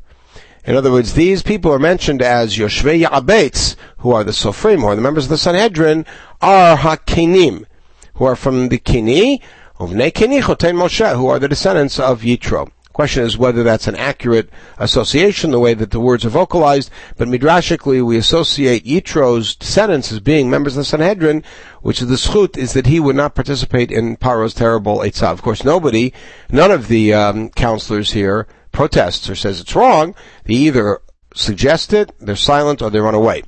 In 0.67 0.75
other 0.75 0.91
words, 0.91 1.15
these 1.15 1.45
people 1.45 1.73
are 1.73 1.79
mentioned 1.79 2.21
as 2.21 2.57
Yoshvei 2.57 3.05
Ya'abetz, 3.05 3.77
who 3.99 4.11
are 4.11 4.25
the 4.25 4.33
Sofrim, 4.33 4.83
are 4.83 4.97
the 4.97 5.01
members 5.01 5.27
of 5.27 5.31
the 5.31 5.39
Sanhedrin, 5.39 6.05
are 6.43 6.77
Hakenim, 6.77 7.67
who 8.15 8.25
are 8.25 8.35
from 8.35 8.69
the 8.69 8.79
Kini, 8.79 9.41
Uvnei 9.79 10.13
Kini 10.13 10.41
Moshe, 10.41 11.17
who 11.17 11.29
are 11.29 11.39
the 11.39 11.47
descendants 11.47 12.01
of 12.01 12.23
Yitro. 12.23 12.69
Question 12.93 13.23
is 13.23 13.39
whether 13.39 13.63
that's 13.63 13.87
an 13.87 13.95
accurate 13.95 14.51
association, 14.79 15.53
the 15.53 15.61
way 15.61 15.75
that 15.75 15.93
the 15.93 16.01
words 16.01 16.25
are 16.25 16.31
vocalized, 16.31 16.91
but 17.17 17.29
midrashically 17.29 18.05
we 18.05 18.17
associate 18.17 18.85
Yitro's 18.85 19.55
descendants 19.55 20.11
as 20.11 20.19
being 20.19 20.51
members 20.51 20.77
of 20.77 20.81
the 20.81 20.85
Sanhedrin, 20.85 21.45
which 21.83 22.03
is 22.03 22.09
the 22.09 22.17
schut 22.17 22.57
is 22.57 22.73
that 22.73 22.87
he 22.87 22.99
would 22.99 23.15
not 23.15 23.37
participate 23.37 23.93
in 23.93 24.17
Paro's 24.17 24.55
terrible 24.55 24.99
Eitzah. 24.99 25.31
Of 25.31 25.43
course, 25.43 25.63
nobody, 25.63 26.13
none 26.51 26.73
of 26.73 26.89
the 26.89 27.15
um, 27.15 27.51
counselors 27.51 28.13
here 28.13 28.49
protests 28.77 29.31
or 29.31 29.35
says 29.35 29.59
it's 29.59 29.75
wrong, 29.75 30.15
they 30.45 30.55
either 30.55 31.01
suggest 31.35 31.95
it, 31.95 32.13
they're 32.21 32.37
silent, 32.37 32.83
or 32.83 32.91
they 32.91 33.01
run 33.01 33.15
away. 33.15 33.43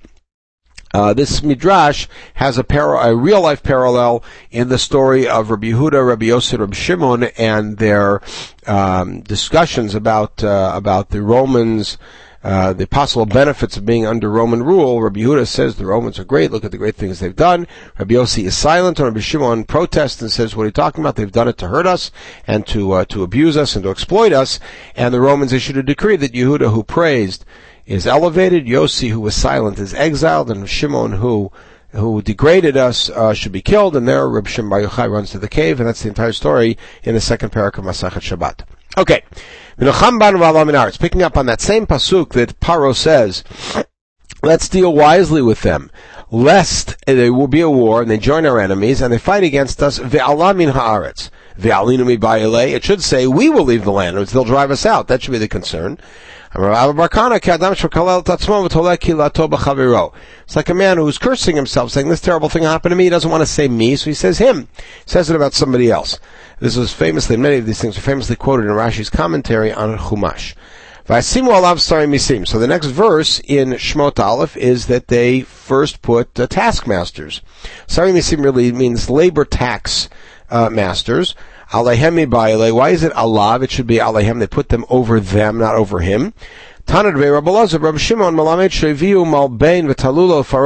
Uh, 0.95 1.13
this 1.13 1.43
midrash 1.43 2.07
has 2.35 2.57
a, 2.57 2.65
a 2.75 3.15
real 3.15 3.43
life 3.43 3.63
parallel 3.63 4.25
in 4.51 4.71
the 4.71 4.79
story 4.79 5.29
of 5.29 5.51
Rabbi 5.51 5.67
Yehuda, 5.67 6.07
Rabbi 6.07 6.27
Yosef, 6.27 6.61
Rabbi 6.61 6.75
Shimon, 6.75 7.25
and 7.37 7.77
their 7.77 8.23
um, 8.67 9.21
discussions 9.21 9.95
about 9.95 10.43
uh, 10.43 10.73
about 10.75 11.11
the 11.11 11.21
Romans 11.21 11.99
uh, 12.43 12.73
the 12.73 12.87
possible 12.87 13.27
benefits 13.27 13.77
of 13.77 13.85
being 13.85 14.07
under 14.07 14.31
Roman 14.31 14.63
rule. 14.63 15.03
Rabbi 15.03 15.21
Yehuda 15.21 15.47
says 15.47 15.75
the 15.75 15.87
Romans 15.87 16.19
are 16.21 16.25
great. 16.25 16.53
Look 16.53 16.65
at 16.65 16.71
the 16.71 16.79
great 16.79 16.95
things 16.95 17.19
they've 17.19 17.35
done. 17.35 17.67
Rabbi 17.99 18.15
Yossi 18.15 18.45
is 18.45 18.57
silent, 18.57 18.99
and 18.99 19.07
Rabbi 19.07 19.21
Shimon 19.21 19.65
protests 19.65 20.23
and 20.23 20.31
says, 20.31 20.55
"What 20.55 20.63
are 20.63 20.67
you 20.67 20.73
talking 20.73 21.03
about? 21.03 21.17
They've 21.17 21.33
done 21.33 21.49
it 21.49 21.59
to 21.59 21.69
hurt 21.69 21.87
us 21.87 22.13
and 22.47 22.65
to 22.69 22.93
uh, 22.93 23.05
to 23.07 23.25
abuse 23.25 23.57
us 23.57 23.75
and 23.75 23.83
to 23.83 23.91
exploit 23.91 24.33
us." 24.33 24.61
And 24.95 25.13
the 25.13 25.21
Romans 25.21 25.53
issued 25.53 25.79
a 25.79 25.83
decree 25.83 26.17
that 26.17 26.33
Yehuda, 26.33 26.73
who 26.73 26.85
praised, 26.85 27.45
is 27.87 28.07
elevated. 28.07 28.67
Yossi, 28.67 29.11
who 29.11 29.21
was 29.21 29.35
silent, 29.35 29.81
is 29.81 29.93
exiled, 29.95 30.49
and 30.49 30.69
Shimon, 30.69 31.15
who 31.15 31.51
who 31.91 32.23
degraded 32.23 32.77
us 32.77 33.11
uh, 33.11 33.35
should 33.35 33.53
be 33.53 33.63
killed. 33.63 33.97
And 33.97 34.07
there, 34.07 34.29
Rabbi 34.29 34.49
Shimon 34.49 34.71
Bar 34.71 34.83
Yochai 34.83 35.11
runs 35.11 35.31
to 35.31 35.41
the 35.41 35.49
cave, 35.49 35.81
and 35.81 35.89
that's 35.89 36.03
the 36.03 36.09
entire 36.09 36.33
story 36.33 36.79
in 37.03 37.15
the 37.15 37.21
second 37.21 37.51
parak 37.51 37.79
of 37.79 37.85
Masachet 37.85 38.21
Shabbat. 38.21 38.78
Okay. 38.99 39.23
It's 39.79 40.97
picking 40.97 41.23
up 41.23 41.37
on 41.37 41.47
that 41.47 41.61
same 41.61 41.87
pasuk 41.87 42.31
that 42.31 42.59
Paro 42.59 42.93
says, 42.97 43.45
let's 44.43 44.69
deal 44.69 44.93
wisely 44.93 45.41
with 45.41 45.63
them, 45.63 45.93
lest 46.33 46.97
there 47.07 47.33
will 47.33 47.47
be 47.47 47.61
a 47.61 47.71
war 47.71 48.03
and 48.03 48.11
they 48.11 48.19
join 48.19 48.45
our 48.45 48.59
enemies 48.59 49.01
and 49.01 49.13
they 49.13 49.19
fight 49.19 49.45
against 49.45 49.81
us, 49.85 50.01
ve'alah 50.01 50.57
min 50.57 50.71
haaretz. 50.71 51.31
It 51.61 52.85
should 52.85 53.05
say, 53.05 53.29
we 53.29 53.49
will 53.49 53.65
leave 53.65 53.85
the 53.85 53.93
land, 53.93 54.17
or 54.17 54.25
they'll 54.25 54.43
drive 54.45 54.73
us 54.73 54.85
out. 54.85 55.07
That 55.07 55.23
should 55.23 55.31
be 55.31 55.39
the 55.39 55.47
concern. 55.47 55.99
It's 60.45 60.57
like 60.57 60.69
a 60.69 60.75
man 60.75 60.97
who's 60.97 61.19
cursing 61.19 61.57
himself, 61.57 61.91
saying 61.91 62.09
this 62.09 62.21
terrible 62.21 62.49
thing 62.49 62.63
happened 62.63 62.93
to 62.93 62.97
me. 62.97 63.05
He 63.05 63.11
doesn't 63.11 63.31
want 63.31 63.43
to 63.43 63.47
say 63.47 63.69
me, 63.69 63.97
so 63.97 64.09
he 64.09 64.15
says 64.15 64.39
him. 64.39 64.69
He 64.77 65.11
says 65.11 65.29
it 65.29 65.37
about 65.37 65.53
somebody 65.53 65.91
else. 65.91 66.19
This 66.59 66.77
was 66.77 66.93
famously, 66.93 67.37
many 67.37 67.57
of 67.57 67.67
these 67.67 67.81
things 67.81 67.99
are 67.99 68.03
famously 68.03 68.35
quoted 68.35 68.65
in 68.67 68.73
Rashi's 68.73 69.11
commentary 69.11 69.73
on 69.73 69.99
Chumash. 69.99 70.55
So 71.09 71.15
the 71.15 72.67
next 72.69 72.87
verse 72.89 73.41
in 73.41 73.71
Shmot 73.71 74.19
Aleph 74.19 74.57
is 74.59 74.87
that 74.89 75.09
they 75.09 75.41
first 75.41 76.03
put 76.03 76.39
uh, 76.39 76.47
taskmasters. 76.47 77.41
Sari 77.87 78.13
misim 78.13 78.45
really 78.45 78.73
means 78.73 79.09
labor 79.09 79.47
tax 79.47 80.11
uh, 80.51 80.69
masters. 80.69 81.35
Alehem 81.71 82.75
Why 82.75 82.91
is 82.91 83.03
it 83.03 83.13
alav? 83.13 83.63
It 83.63 83.71
should 83.71 83.87
be 83.87 83.99
alehem. 83.99 84.39
They 84.39 84.47
put 84.47 84.71
them 84.71 84.87
over 84.89 85.21
them, 85.21 85.59
not 85.59 85.75
over 85.75 86.01
him. 86.01 86.33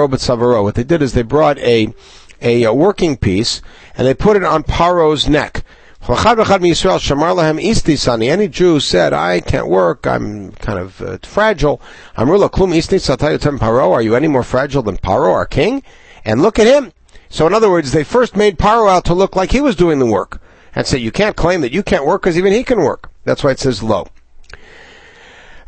B'Tzavaro. 0.08 0.62
What 0.62 0.76
they 0.76 0.84
did 0.84 1.02
is 1.02 1.12
they 1.12 1.22
brought 1.22 1.58
a, 1.58 1.92
a, 2.40 2.62
a 2.62 2.72
working 2.72 3.16
piece 3.16 3.60
and 3.96 4.06
they 4.06 4.14
put 4.14 4.36
it 4.36 4.44
on 4.44 4.62
Paro's 4.62 5.28
neck. 5.28 5.64
Any 6.08 8.48
Jew 8.48 8.80
said, 8.80 9.12
I 9.12 9.40
can't 9.40 9.68
work, 9.68 10.06
I'm 10.06 10.52
kind 10.52 10.78
of 10.78 11.02
uh, 11.02 11.18
fragile. 11.22 11.80
Are 12.16 14.02
you 14.02 14.16
any 14.16 14.28
more 14.28 14.42
fragile 14.42 14.82
than 14.82 14.96
Paro, 14.96 15.32
our 15.32 15.46
king? 15.46 15.82
And 16.24 16.42
look 16.42 16.58
at 16.58 16.66
him. 16.66 16.92
So 17.28 17.46
in 17.46 17.54
other 17.54 17.70
words, 17.70 17.92
they 17.92 18.04
first 18.04 18.36
made 18.36 18.58
Paro 18.58 18.90
out 18.90 19.04
to 19.06 19.14
look 19.14 19.36
like 19.36 19.52
he 19.52 19.60
was 19.60 19.76
doing 19.76 19.98
the 19.98 20.06
work. 20.06 20.40
And 20.74 20.86
say, 20.86 20.98
you 20.98 21.12
can't 21.12 21.36
claim 21.36 21.60
that 21.60 21.72
you 21.72 21.82
can't 21.82 22.06
work 22.06 22.22
because 22.22 22.38
even 22.38 22.52
he 22.52 22.64
can 22.64 22.78
work. 22.78 23.10
That's 23.24 23.44
why 23.44 23.50
it 23.50 23.58
says 23.58 23.82
low. 23.82 24.08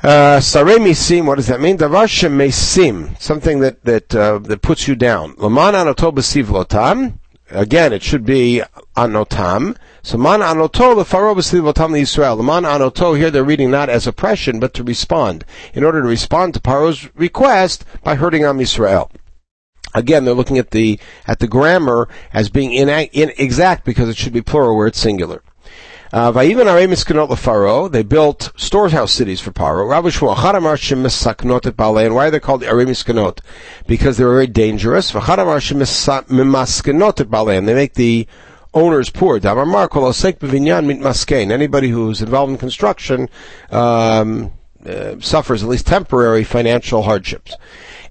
Uh, 0.02 0.40
Sare 0.40 0.78
misim, 0.78 1.26
what 1.26 1.36
does 1.36 1.46
that 1.46 1.60
mean? 1.60 1.78
Davar 1.78 2.06
shemesim, 2.06 3.20
something 3.20 3.60
that, 3.60 3.82
that, 3.84 4.14
uh, 4.14 4.38
that 4.38 4.60
puts 4.60 4.86
you 4.86 4.94
down. 4.94 5.34
Laman 5.38 5.74
anotobasiv 5.74 6.44
lotam, 6.46 7.18
Again, 7.50 7.92
it 7.92 8.02
should 8.02 8.24
be 8.24 8.62
anotam. 8.96 9.76
So 10.02 10.16
man 10.16 10.40
anoto 10.40 10.94
lefaro 10.94 11.36
b'slivotam 11.36 11.92
Yisrael. 11.92 12.36
The 12.36 12.42
man 12.42 12.64
anoto 12.64 13.16
here 13.16 13.30
they're 13.30 13.44
reading 13.44 13.70
not 13.70 13.90
as 13.90 14.06
oppression, 14.06 14.58
but 14.58 14.74
to 14.74 14.82
respond. 14.82 15.44
In 15.74 15.84
order 15.84 16.00
to 16.00 16.08
respond 16.08 16.54
to 16.54 16.60
Paro's 16.60 17.08
request 17.14 17.84
by 18.02 18.14
hurting 18.14 18.44
Am 18.44 18.58
Yisrael. 18.58 19.10
Again, 19.92 20.24
they're 20.24 20.34
looking 20.34 20.58
at 20.58 20.70
the 20.70 20.98
at 21.26 21.38
the 21.38 21.46
grammar 21.46 22.08
as 22.32 22.48
being 22.48 22.72
inexact 22.72 23.84
because 23.84 24.08
it 24.08 24.16
should 24.16 24.32
be 24.32 24.42
plural 24.42 24.76
where 24.76 24.86
it's 24.86 24.98
singular. 24.98 25.42
Vayivan 26.14 27.90
they 27.90 28.02
built 28.04 28.52
storehouse 28.56 29.12
cities 29.12 29.40
for 29.40 29.50
Paro. 29.50 29.88
Rabbi 29.88 30.10
Shmuel, 30.10 30.36
Shemisaknot 30.36 31.66
et 31.66 31.76
Balei, 31.76 32.06
and 32.06 32.14
why 32.14 32.28
are 32.28 32.30
they 32.30 32.38
called 32.38 32.62
Arei 32.62 32.86
Miskanot? 32.86 33.40
Because 33.88 34.16
they 34.16 34.24
were 34.24 34.34
very 34.34 34.46
dangerous. 34.46 35.12
Et 37.20 37.28
Balei, 37.28 37.58
and 37.58 37.66
they 37.66 37.74
make 37.74 37.94
the 37.94 38.28
owners 38.74 39.10
poor. 39.10 39.40
B'Vinyan. 40.38 41.50
Anybody 41.50 41.88
who's 41.88 42.22
involved 42.22 42.52
in 42.52 42.58
construction, 42.58 43.28
um, 43.70 44.52
uh, 44.86 45.18
suffers 45.18 45.64
at 45.64 45.68
least 45.68 45.86
temporary 45.88 46.44
financial 46.44 47.02
hardships. 47.02 47.56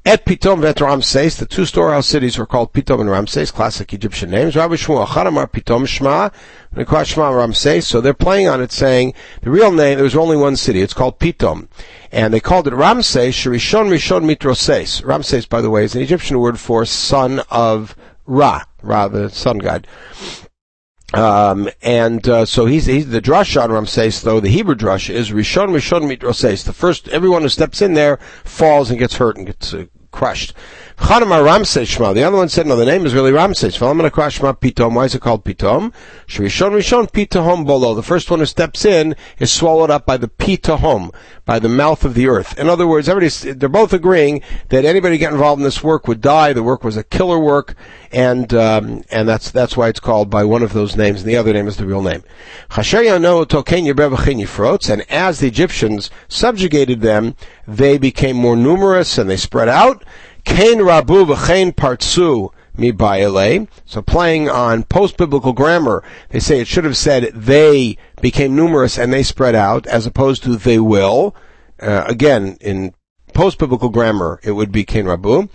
Et 0.05 0.25
Pitom 0.25 0.59
vet 0.59 0.81
Ramses, 0.81 1.37
the 1.37 1.45
two 1.45 1.65
storehouse 1.65 2.07
cities 2.07 2.37
were 2.37 2.45
called 2.45 2.73
Pitom 2.73 2.99
and 2.99 3.09
Ramses, 3.09 3.51
classic 3.51 3.93
Egyptian 3.93 4.31
names. 4.31 4.53
Rabbi 4.53 4.75
Shmuel 4.75 5.07
Chanamar 5.07 5.49
Pitom 5.49 5.85
Shma, 5.87 6.33
and 6.75 7.07
Shema 7.07 7.29
Ramses. 7.29 7.87
So 7.87 8.01
they're 8.01 8.13
playing 8.13 8.49
on 8.49 8.61
it 8.61 8.73
saying 8.73 9.13
the 9.43 9.49
real 9.49 9.71
name, 9.71 9.95
there 9.95 10.03
was 10.03 10.17
only 10.17 10.35
one 10.35 10.57
city, 10.57 10.81
it's 10.81 10.93
called 10.93 11.19
Pitom. 11.19 11.69
And 12.11 12.33
they 12.33 12.41
called 12.41 12.67
it 12.67 12.73
Ramses, 12.73 13.33
Shirishon 13.33 13.87
Rishon 13.87 14.25
Mitroses. 14.25 15.05
Ramses, 15.05 15.45
by 15.45 15.61
the 15.61 15.69
way, 15.69 15.85
is 15.85 15.95
an 15.95 16.01
Egyptian 16.01 16.37
word 16.37 16.59
for 16.59 16.83
son 16.83 17.39
of 17.49 17.95
Ra, 18.25 18.63
Ra, 18.81 19.07
the 19.07 19.29
sun 19.29 19.59
god. 19.59 19.87
Um, 21.13 21.69
and 21.83 22.27
uh, 22.27 22.45
so 22.45 22.65
he's, 22.65 22.87
he's 22.87 23.07
the 23.09 23.21
drush 23.21 23.61
on 23.61 23.71
Ramses, 23.71 24.21
though 24.21 24.39
the 24.39 24.49
Hebrew 24.49 24.75
drush 24.75 25.13
is 25.13 25.29
Rishon 25.29 25.69
Rishon 25.69 26.11
Mitroses. 26.11 26.65
The 26.65 26.73
first, 26.73 27.07
everyone 27.09 27.43
who 27.43 27.49
steps 27.49 27.81
in 27.81 27.93
there 27.93 28.17
falls 28.43 28.89
and 28.89 28.97
gets 28.97 29.17
hurt 29.17 29.37
and 29.37 29.45
gets 29.45 29.73
uh, 29.73 29.85
crushed. 30.11 30.53
Ramses 30.99 31.89
Shema. 31.89 32.13
The 32.13 32.23
other 32.23 32.37
one 32.37 32.49
said, 32.49 32.67
no, 32.67 32.75
the 32.75 32.85
name 32.85 33.05
is 33.05 33.13
really 33.13 33.31
Ramses. 33.31 33.75
Shema 33.75 33.93
Pitom. 33.93 34.93
Why 34.95 35.05
is 35.05 35.15
it 35.15 35.21
called 35.21 35.43
Pitom? 35.43 35.93
Rishon 36.27 36.71
Rishon 36.71 37.11
Pitahom 37.11 37.65
Bolo. 37.65 37.93
The 37.93 38.03
first 38.03 38.29
one 38.29 38.39
who 38.39 38.45
steps 38.45 38.85
in 38.85 39.15
is 39.39 39.51
swallowed 39.51 39.89
up 39.89 40.05
by 40.05 40.17
the 40.17 40.27
Pitahom, 40.27 41.13
by 41.45 41.59
the 41.59 41.69
mouth 41.69 42.05
of 42.05 42.13
the 42.13 42.27
earth. 42.27 42.57
In 42.59 42.69
other 42.69 42.87
words, 42.87 43.09
everybody, 43.09 43.53
they're 43.53 43.69
both 43.69 43.93
agreeing 43.93 44.41
that 44.69 44.85
anybody 44.85 45.17
get 45.17 45.33
involved 45.33 45.59
in 45.59 45.63
this 45.63 45.83
work 45.83 46.07
would 46.07 46.21
die. 46.21 46.53
The 46.53 46.63
work 46.63 46.83
was 46.83 46.97
a 46.97 47.03
killer 47.03 47.39
work, 47.39 47.75
and 48.11 48.53
um, 48.53 49.03
and 49.11 49.27
that's 49.27 49.51
that's 49.51 49.75
why 49.75 49.89
it's 49.89 49.99
called 49.99 50.29
by 50.29 50.43
one 50.43 50.63
of 50.63 50.73
those 50.73 50.95
names, 50.95 51.21
and 51.21 51.29
the 51.29 51.37
other 51.37 51.53
name 51.53 51.67
is 51.67 51.77
the 51.77 51.85
real 51.85 52.01
name. 52.01 52.23
And 52.75 52.85
as 55.09 55.39
the 55.39 55.47
Egyptians 55.47 56.09
subjugated 56.27 57.01
them, 57.01 57.35
they 57.67 57.97
became 57.97 58.35
more 58.35 58.55
numerous 58.55 59.17
and 59.17 59.29
they 59.29 59.37
spread 59.37 59.69
out. 59.69 60.03
Kain 60.45 60.79
Rabu 60.79 61.25
v'chein 61.25 61.73
partsu 61.73 62.49
mi 62.75 63.67
So 63.85 64.01
playing 64.01 64.49
on 64.49 64.83
post-biblical 64.83 65.53
grammar, 65.53 66.03
they 66.29 66.39
say 66.39 66.59
it 66.59 66.67
should 66.67 66.83
have 66.83 66.97
said 66.97 67.31
they 67.33 67.97
became 68.21 68.55
numerous 68.55 68.97
and 68.97 69.13
they 69.13 69.23
spread 69.23 69.55
out, 69.55 69.85
as 69.87 70.05
opposed 70.05 70.43
to 70.43 70.55
they 70.55 70.79
will. 70.79 71.35
Uh, 71.79 72.03
again, 72.07 72.57
in 72.61 72.93
post-biblical 73.33 73.89
grammar, 73.89 74.39
it 74.43 74.51
would 74.51 74.71
be 74.71 74.83
Kain 74.83 75.05
Rabu. 75.05 75.49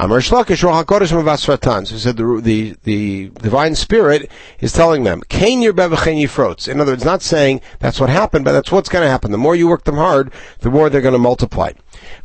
Amar 0.00 0.20
Shlakish 0.20 0.62
Ruach 0.62 0.84
HaKodesh 0.84 1.10
Mavasratan. 1.10 1.84
So 1.84 1.94
he 1.94 2.00
said 2.00 2.16
the, 2.16 2.40
the, 2.40 2.76
the 2.84 3.30
divine 3.42 3.74
spirit 3.74 4.30
is 4.60 4.72
telling 4.72 5.02
them, 5.02 5.22
Kain 5.28 5.60
yir 5.60 5.72
yifrotz. 5.72 6.68
In 6.68 6.80
other 6.80 6.92
words, 6.92 7.04
not 7.04 7.20
saying 7.20 7.60
that's 7.80 7.98
what 7.98 8.08
happened, 8.08 8.44
but 8.44 8.52
that's 8.52 8.70
what's 8.70 8.88
going 8.88 9.02
to 9.02 9.10
happen. 9.10 9.32
The 9.32 9.38
more 9.38 9.56
you 9.56 9.66
work 9.66 9.82
them 9.82 9.96
hard, 9.96 10.32
the 10.60 10.70
more 10.70 10.88
they're 10.88 11.00
going 11.00 11.14
to 11.14 11.18
multiply. 11.18 11.72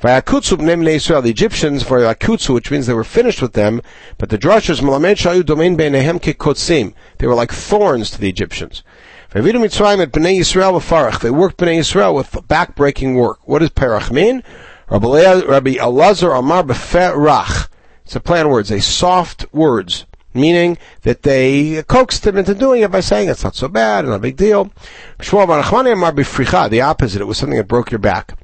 Vayakutsu 0.04 0.58
b'nei 0.58 0.98
Israel, 0.98 1.24
the 1.24 1.32
Egyptians, 1.32 1.82
for 1.82 1.98
Yakutsu, 1.98 2.54
which 2.54 2.70
means 2.70 2.86
they 2.86 2.94
were 2.94 3.04
finished 3.04 3.42
with 3.42 3.54
them, 3.54 3.82
but 4.20 4.30
the 4.30 4.38
drashas 4.38 4.82
malamed 4.82 5.16
shayu 5.16 5.44
domain 5.44 5.76
beinehem 5.76 6.22
kikotzim. 6.22 6.94
They 7.18 7.26
were 7.26 7.34
like 7.34 7.52
thorns 7.52 8.12
to 8.12 8.22
the 8.22 8.30
Egyptians. 8.30 8.84
Vavidu 9.32 9.54
Mitzrayim 9.54 10.00
at 10.00 10.12
b'nei 10.12 10.38
Yisrael 10.38 10.76
with 10.76 11.22
They 11.22 11.32
worked 11.32 11.58
b'nei 11.58 11.80
Yisrael 11.80 12.14
with 12.14 12.48
back-breaking 12.48 13.16
work. 13.16 13.40
What 13.48 13.60
does 13.60 13.72
parach 13.72 14.12
mean? 14.12 14.44
Rabbi 14.90 15.76
Elazar 15.76 16.38
Amar 16.38 16.64
Beferach. 16.64 17.70
It's 18.06 18.16
a 18.16 18.20
play 18.20 18.42
on 18.42 18.50
words, 18.50 18.70
a 18.70 18.82
soft 18.82 19.46
words, 19.54 20.06
meaning 20.34 20.78
that 21.04 21.22
they 21.24 21.84
coaxed 21.84 22.28
him 22.28 22.38
into 22.38 22.54
doing 22.54 22.82
it 22.82 22.92
by 22.92 23.00
saying 23.00 23.30
it's 23.30 23.44
not 23.44 23.56
so 23.56 23.70
bad, 23.70 24.06
not 24.06 24.16
a 24.16 24.20
big 24.20 24.36
deal. 24.36 24.72
The 25.20 26.82
opposite, 26.84 27.22
it 27.22 27.26
was 27.26 27.38
something 27.38 27.58
that 27.58 27.68
broke 27.68 27.92
your 27.92 28.00
back. 28.00 28.38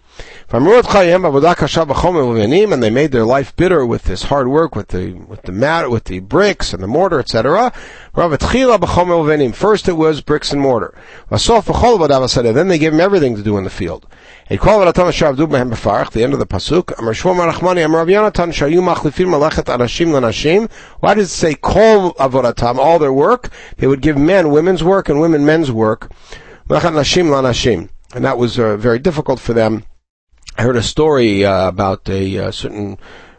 And 0.51 0.65
they 2.83 2.89
made 2.89 3.11
their 3.11 3.23
life 3.23 3.55
bitter 3.55 3.85
with 3.85 4.05
this 4.05 4.23
hard 4.23 4.47
work, 4.47 4.75
with 4.75 4.87
the 4.87 5.11
with 5.11 5.43
the 5.43 5.51
mat, 5.51 5.91
with 5.91 6.05
the 6.05 6.21
bricks 6.21 6.73
and 6.73 6.81
the 6.81 6.87
mortar, 6.87 7.19
etc. 7.19 7.71
First 9.53 9.87
it 9.87 9.93
was 9.93 10.21
bricks 10.21 10.51
and 10.51 10.59
mortar. 10.59 10.95
Then 11.29 12.67
they 12.67 12.79
gave 12.79 12.93
him 12.93 12.99
everything 12.99 13.35
to 13.35 13.43
do 13.43 13.57
in 13.57 13.63
the 13.63 13.69
field. 13.69 14.07
The 14.49 14.55
end 14.55 16.33
of 16.33 16.39
the 16.39 16.47
pasuk. 16.47 16.89
Why 20.99 21.13
does 21.13 21.25
it 21.27 21.29
say 21.29 21.53
kol 21.53 22.13
avodatam, 22.13 22.77
all 22.79 22.97
their 22.97 23.13
work? 23.13 23.49
They 23.77 23.85
would 23.85 24.01
give 24.01 24.17
men 24.17 24.49
women's 24.49 24.83
work 24.83 25.09
and 25.09 25.21
women 25.21 25.45
men's 25.45 25.71
work. 25.71 26.11
And 26.71 28.25
that 28.25 28.37
was 28.39 28.57
uh, 28.57 28.75
very 28.77 28.97
difficult 28.97 29.39
for 29.39 29.53
them 29.53 29.83
I 30.59 30.63
heard 30.63 30.75
a 30.75 30.83
story 30.83 31.45
uh, 31.45 31.69
about 31.69 32.09
a, 32.09 32.37
uh, 32.37 32.51
certain 32.51 32.97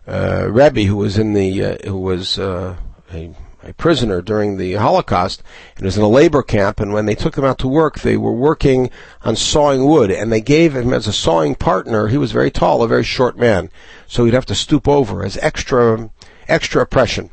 uh, 0.08 0.48
Rebbe 0.50 0.84
who 0.84 0.96
was 0.96 1.18
in 1.18 1.34
the 1.34 1.62
uh, 1.62 1.76
who 1.84 1.98
was 1.98 2.38
uh, 2.38 2.76
a, 3.12 3.34
a, 3.62 3.74
prisoner 3.74 4.22
during 4.22 4.56
the 4.56 4.76
Holocaust 4.76 5.42
and 5.76 5.84
was 5.84 5.98
in 5.98 6.02
a 6.02 6.08
labor 6.08 6.42
camp. 6.42 6.80
And 6.80 6.94
when 6.94 7.04
they 7.04 7.14
took 7.14 7.36
him 7.36 7.44
out 7.44 7.58
to 7.58 7.68
work, 7.68 7.98
they 7.98 8.16
were 8.16 8.32
working 8.32 8.88
on 9.22 9.36
sawing 9.36 9.84
wood, 9.84 10.10
and 10.10 10.32
they 10.32 10.40
gave 10.40 10.74
him 10.74 10.94
as 10.94 11.06
a 11.06 11.12
sawing 11.12 11.56
partner. 11.56 12.08
He 12.08 12.16
was 12.16 12.32
very 12.32 12.50
tall, 12.50 12.82
a 12.82 12.88
very 12.88 13.04
short 13.04 13.36
man, 13.36 13.68
so 14.06 14.24
he'd 14.24 14.32
have 14.32 14.46
to 14.46 14.54
stoop 14.54 14.88
over 14.88 15.22
as 15.22 15.36
extra 15.42 16.08
extra 16.48 16.80
oppression. 16.80 17.28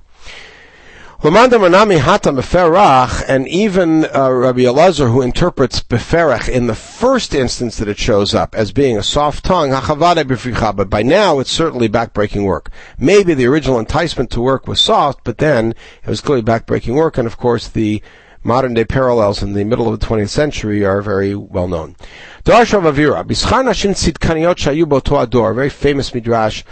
And 3.27 3.47
even 3.47 4.05
uh, 4.05 4.29
Rabbi 4.29 4.59
Elazar, 4.59 5.11
who 5.11 5.23
interprets 5.23 5.81
beferach 5.81 6.47
in 6.47 6.67
the 6.67 6.75
first 6.75 7.33
instance 7.33 7.77
that 7.77 7.87
it 7.87 7.97
shows 7.97 8.35
up 8.35 8.53
as 8.53 8.71
being 8.71 8.99
a 8.99 9.03
soft 9.03 9.43
tongue, 9.43 9.71
but 9.71 10.89
by 10.91 11.01
now 11.01 11.39
it's 11.39 11.49
certainly 11.49 11.89
backbreaking 11.89 12.45
work. 12.45 12.69
Maybe 12.99 13.33
the 13.33 13.47
original 13.47 13.79
enticement 13.79 14.29
to 14.29 14.41
work 14.41 14.67
was 14.67 14.79
soft, 14.79 15.23
but 15.23 15.39
then 15.39 15.73
it 16.03 16.07
was 16.07 16.21
clearly 16.21 16.43
backbreaking 16.43 16.93
work, 16.93 17.17
and 17.17 17.25
of 17.25 17.37
course 17.37 17.67
the 17.67 18.03
modern 18.43 18.75
day 18.75 18.85
parallels 18.85 19.41
in 19.41 19.53
the 19.53 19.63
middle 19.63 19.91
of 19.91 19.99
the 19.99 20.05
20th 20.05 20.29
century 20.29 20.85
are 20.85 21.01
very 21.01 21.33
well 21.33 21.67
known. 21.67 21.95
Darshav 22.45 22.83
Avira, 22.83 23.25
very 25.55 25.69
famous 25.69 26.13
midrash 26.13 26.63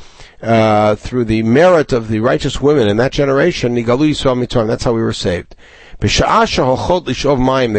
uh, 0.46 0.96
through 0.96 1.26
the 1.26 1.42
merit 1.44 1.92
of 1.92 2.08
the 2.08 2.20
righteous 2.20 2.62
women 2.62 2.88
in 2.88 2.98
that 2.98 3.12
generation, 3.12 3.74
that's 3.76 4.84
how 4.84 4.94
we 4.94 5.02
were 5.02 5.12
saved. 5.12 5.56
They 6.00 6.08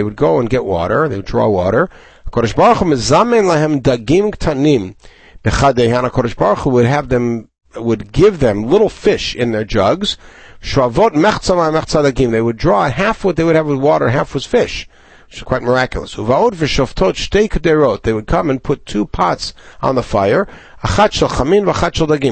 would 0.03 0.17
go 0.17 0.41
and 0.41 0.51
get 0.51 0.65
water, 0.65 1.09
they 1.09 1.17
would 1.17 1.25
draw 1.27 1.49
water. 1.49 1.89
Kodesh 2.33 2.57
Baruch 2.57 2.79
Hu 6.59 6.71
would 6.71 6.87
have 6.87 7.09
them, 7.09 7.49
would 7.77 8.13
give 8.13 8.41
them 8.41 8.65
little 8.65 8.89
fish 8.89 9.37
in 9.37 9.53
their 9.53 9.65
jugs. 9.65 10.19
They 10.61 12.43
would 12.43 12.57
draw 12.57 12.89
half 12.91 13.25
what 13.25 13.37
they 13.37 13.45
would 13.45 13.57
have 13.57 13.67
with 13.67 13.79
water, 13.79 14.09
half 14.09 14.35
was 14.35 14.45
fish 14.45 14.89
which 15.27 15.39
is 15.39 15.43
quite 15.43 15.63
miraculous. 15.63 16.15
They 18.03 18.13
would 18.13 18.27
come 18.27 18.51
and 18.51 18.63
put 18.63 18.87
two 18.87 19.07
pots 19.07 19.55
on 19.83 19.95
the 19.95 20.03
fire, 20.03 20.47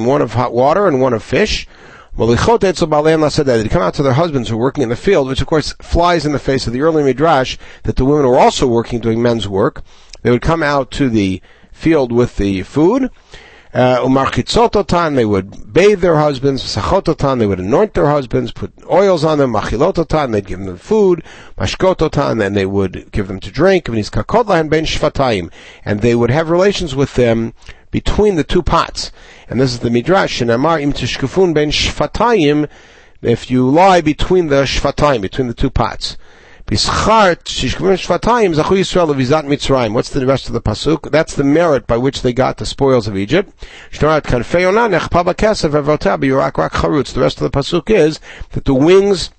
one 0.06 0.22
of 0.22 0.34
hot 0.34 0.52
water 0.52 0.86
and 0.86 1.00
one 1.00 1.12
of 1.12 1.22
fish. 1.22 1.66
said 2.16 3.46
that 3.46 3.56
They'd 3.56 3.70
come 3.70 3.82
out 3.82 3.94
to 3.94 4.02
their 4.04 4.12
husbands 4.12 4.48
who 4.48 4.56
were 4.56 4.64
working 4.64 4.84
in 4.84 4.88
the 4.88 4.96
field, 4.96 5.26
which 5.26 5.40
of 5.40 5.48
course 5.48 5.74
flies 5.82 6.24
in 6.24 6.32
the 6.32 6.38
face 6.38 6.66
of 6.66 6.72
the 6.72 6.80
early 6.80 7.02
midrash 7.02 7.56
that 7.82 7.96
the 7.96 8.04
women 8.04 8.26
were 8.26 8.38
also 8.38 8.68
working 8.68 9.00
doing 9.00 9.20
men's 9.20 9.48
work. 9.48 9.82
They 10.22 10.30
would 10.30 10.42
come 10.42 10.62
out 10.62 10.92
to 10.92 11.10
the 11.10 11.42
field 11.72 12.12
with 12.12 12.36
the 12.36 12.62
food, 12.62 13.10
Uh, 13.74 13.98
umarchitzototan, 14.02 15.16
they 15.16 15.24
would 15.24 15.72
bathe 15.72 16.00
their 16.00 16.14
husbands, 16.14 16.62
sachototan, 16.62 17.40
they 17.40 17.46
would 17.46 17.58
anoint 17.58 17.94
their 17.94 18.06
husbands, 18.06 18.52
put 18.52 18.72
oils 18.88 19.24
on 19.24 19.38
them, 19.38 19.52
machilototan, 19.52 20.30
they'd 20.30 20.46
give 20.46 20.60
them 20.60 20.76
food, 20.76 21.24
mashkototan, 21.58 22.40
and 22.40 22.56
they 22.56 22.66
would 22.66 23.10
give 23.10 23.26
them 23.26 23.40
to 23.40 23.50
drink, 23.50 23.88
and 23.88 23.96
they 26.00 26.14
would 26.14 26.30
have 26.30 26.50
relations 26.50 26.94
with 26.94 27.14
them 27.14 27.52
between 27.90 28.36
the 28.36 28.44
two 28.44 28.62
pots. 28.62 29.10
And 29.48 29.60
this 29.60 29.72
is 29.72 29.80
the 29.80 29.90
midrash, 29.90 30.40
shenamar 30.40 30.80
im 30.80 30.92
tishkufun 30.92 31.52
ben 31.52 31.72
shvatayim, 31.72 32.68
if 33.22 33.50
you 33.50 33.68
lie 33.68 34.00
between 34.00 34.46
the 34.46 34.62
shvatayim, 34.62 35.20
between 35.20 35.48
the 35.48 35.54
two 35.54 35.70
pots. 35.70 36.16
What's 36.66 36.88
the 40.08 40.26
rest 40.26 40.46
of 40.46 40.54
the 40.54 40.62
pasuk? 40.62 41.10
That's 41.10 41.34
the 41.34 41.44
merit 41.44 41.86
by 41.86 41.98
which 41.98 42.22
they 42.22 42.32
got 42.32 42.56
the 42.56 42.64
spoils 42.64 43.06
of 43.06 43.18
Egypt. 43.18 43.52
The 43.92 43.98
rest 44.00 44.24
of 47.40 47.42
the 47.42 47.50
pasuk 47.50 47.90
is 47.90 48.18
that 48.52 48.64
the 48.64 48.72
wings 48.72 49.30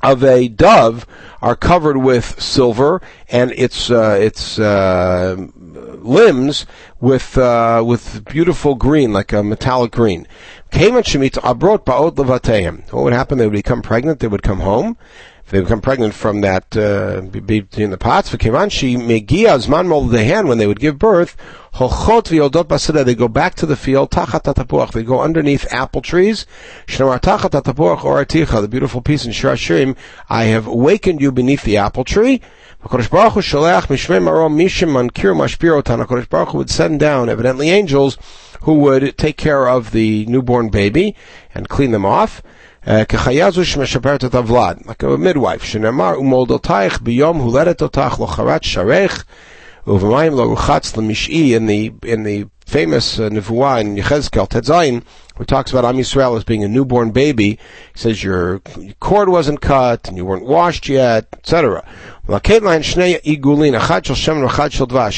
of 0.00 0.22
a 0.22 0.46
dove 0.46 1.06
are 1.42 1.56
covered 1.56 1.96
with 1.96 2.40
silver 2.40 3.02
and 3.28 3.50
its 3.52 3.90
uh, 3.90 4.16
its 4.20 4.56
uh, 4.58 5.34
limbs 5.98 6.66
with 7.00 7.36
uh, 7.36 7.82
with 7.84 8.24
beautiful 8.26 8.76
green, 8.76 9.12
like 9.12 9.32
a 9.32 9.42
metallic 9.42 9.90
green. 9.90 10.28
What 12.90 13.04
would 13.04 13.12
happen? 13.12 13.38
They 13.38 13.46
would 13.46 13.52
become 13.52 13.82
pregnant. 13.82 14.20
They 14.20 14.28
would 14.28 14.44
come 14.44 14.60
home 14.60 14.96
they 15.50 15.60
become 15.60 15.82
pregnant 15.82 16.14
from 16.14 16.40
that 16.40 16.74
uh, 16.76 17.20
between 17.20 17.90
the 17.90 17.98
pots. 17.98 18.30
For 18.30 18.38
Kivanshi 18.38 18.96
megia 18.96 19.58
zman 19.58 19.86
moldehan 19.86 20.48
when 20.48 20.58
they 20.58 20.66
would 20.66 20.80
give 20.80 20.98
birth. 20.98 21.36
Hochot 21.74 22.28
v'yodot 22.28 22.64
basada. 22.64 23.04
They 23.04 23.14
go 23.14 23.28
back 23.28 23.54
to 23.56 23.66
the 23.66 23.76
field. 23.76 24.10
Tachat 24.10 24.42
tapuach. 24.42 24.92
They 24.92 25.02
go 25.02 25.20
underneath 25.20 25.70
apple 25.70 26.00
trees. 26.00 26.46
Shnamar 26.86 27.20
tachat 27.20 27.50
tapuach 27.50 28.04
or 28.04 28.24
aticha. 28.24 28.62
The 28.62 28.68
beautiful 28.68 29.02
piece 29.02 29.26
in 29.26 29.32
Shirashirim. 29.32 29.96
I 30.30 30.44
have 30.44 30.66
awakened 30.66 31.20
you 31.20 31.30
beneath 31.30 31.62
the 31.62 31.76
apple 31.76 32.04
tree. 32.04 32.40
HaKadosh 32.84 33.10
Baruch 33.10 33.32
Hu 33.34 33.40
sholech 33.40 33.82
mishmei 33.88 34.22
marom 34.22 34.56
mishim 34.56 34.90
mankir 34.90 35.34
mashpirotan. 35.34 36.04
HaKadosh 36.04 36.28
Baruch 36.28 36.50
Hu 36.50 36.58
would 36.58 36.70
send 36.70 37.00
down, 37.00 37.28
evidently 37.28 37.68
angels, 37.68 38.16
who 38.62 38.74
would 38.74 39.18
take 39.18 39.36
care 39.36 39.68
of 39.68 39.90
the 39.90 40.24
newborn 40.26 40.70
baby 40.70 41.14
and 41.54 41.68
clean 41.68 41.90
them 41.90 42.06
off. 42.06 42.42
כחייזו 43.09 43.65
שמשפרת 43.65 44.25
את 44.25 44.35
הוולד, 44.35 44.77
like 44.85 45.03
a 45.03 45.35
midwife, 45.35 45.63
שנאמר, 45.63 46.19
ומולדותייך 46.19 47.01
ביום 47.01 47.37
הולדת 47.37 47.81
אותך 47.81 48.17
לא 48.19 48.25
חרת 48.25 48.63
שרך, 48.63 49.25
ובמים 49.87 50.33
לא 50.33 50.43
רוחץ 50.43 50.97
למשעי, 50.97 51.57
in 51.57 51.67
the, 51.67 52.05
in 52.05 52.23
the 52.23 52.59
famous 52.69 53.19
uh, 53.19 53.29
nevuah 53.29 53.81
in 53.81 53.95
Yechezkel, 53.95 54.47
Tetzayin, 54.47 55.03
where 55.35 55.45
talks 55.45 55.71
about 55.71 55.85
Am 55.85 55.95
Yisrael 55.95 56.37
as 56.37 56.43
being 56.43 56.63
a 56.63 56.67
newborn 56.67 57.09
baby, 57.11 57.51
he 57.51 57.57
says 57.95 58.23
your 58.23 58.59
cord 58.99 59.29
wasn't 59.29 59.61
cut, 59.61 60.07
and 60.07 60.17
you 60.17 60.25
weren't 60.25 60.45
washed 60.45 60.87
yet, 60.87 61.25
etc. 61.33 61.83
He 62.27 62.33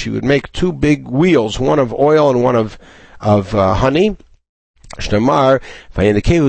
would 0.10 0.24
make 0.24 0.52
two 0.54 0.72
big 0.72 1.08
wheels, 1.08 1.60
one 1.60 1.80
of 1.80 1.94
oil 1.94 2.30
and 2.30 2.42
one 2.42 2.56
of, 2.56 2.78
of 3.20 3.54
uh, 3.54 3.74
honey, 3.74 4.16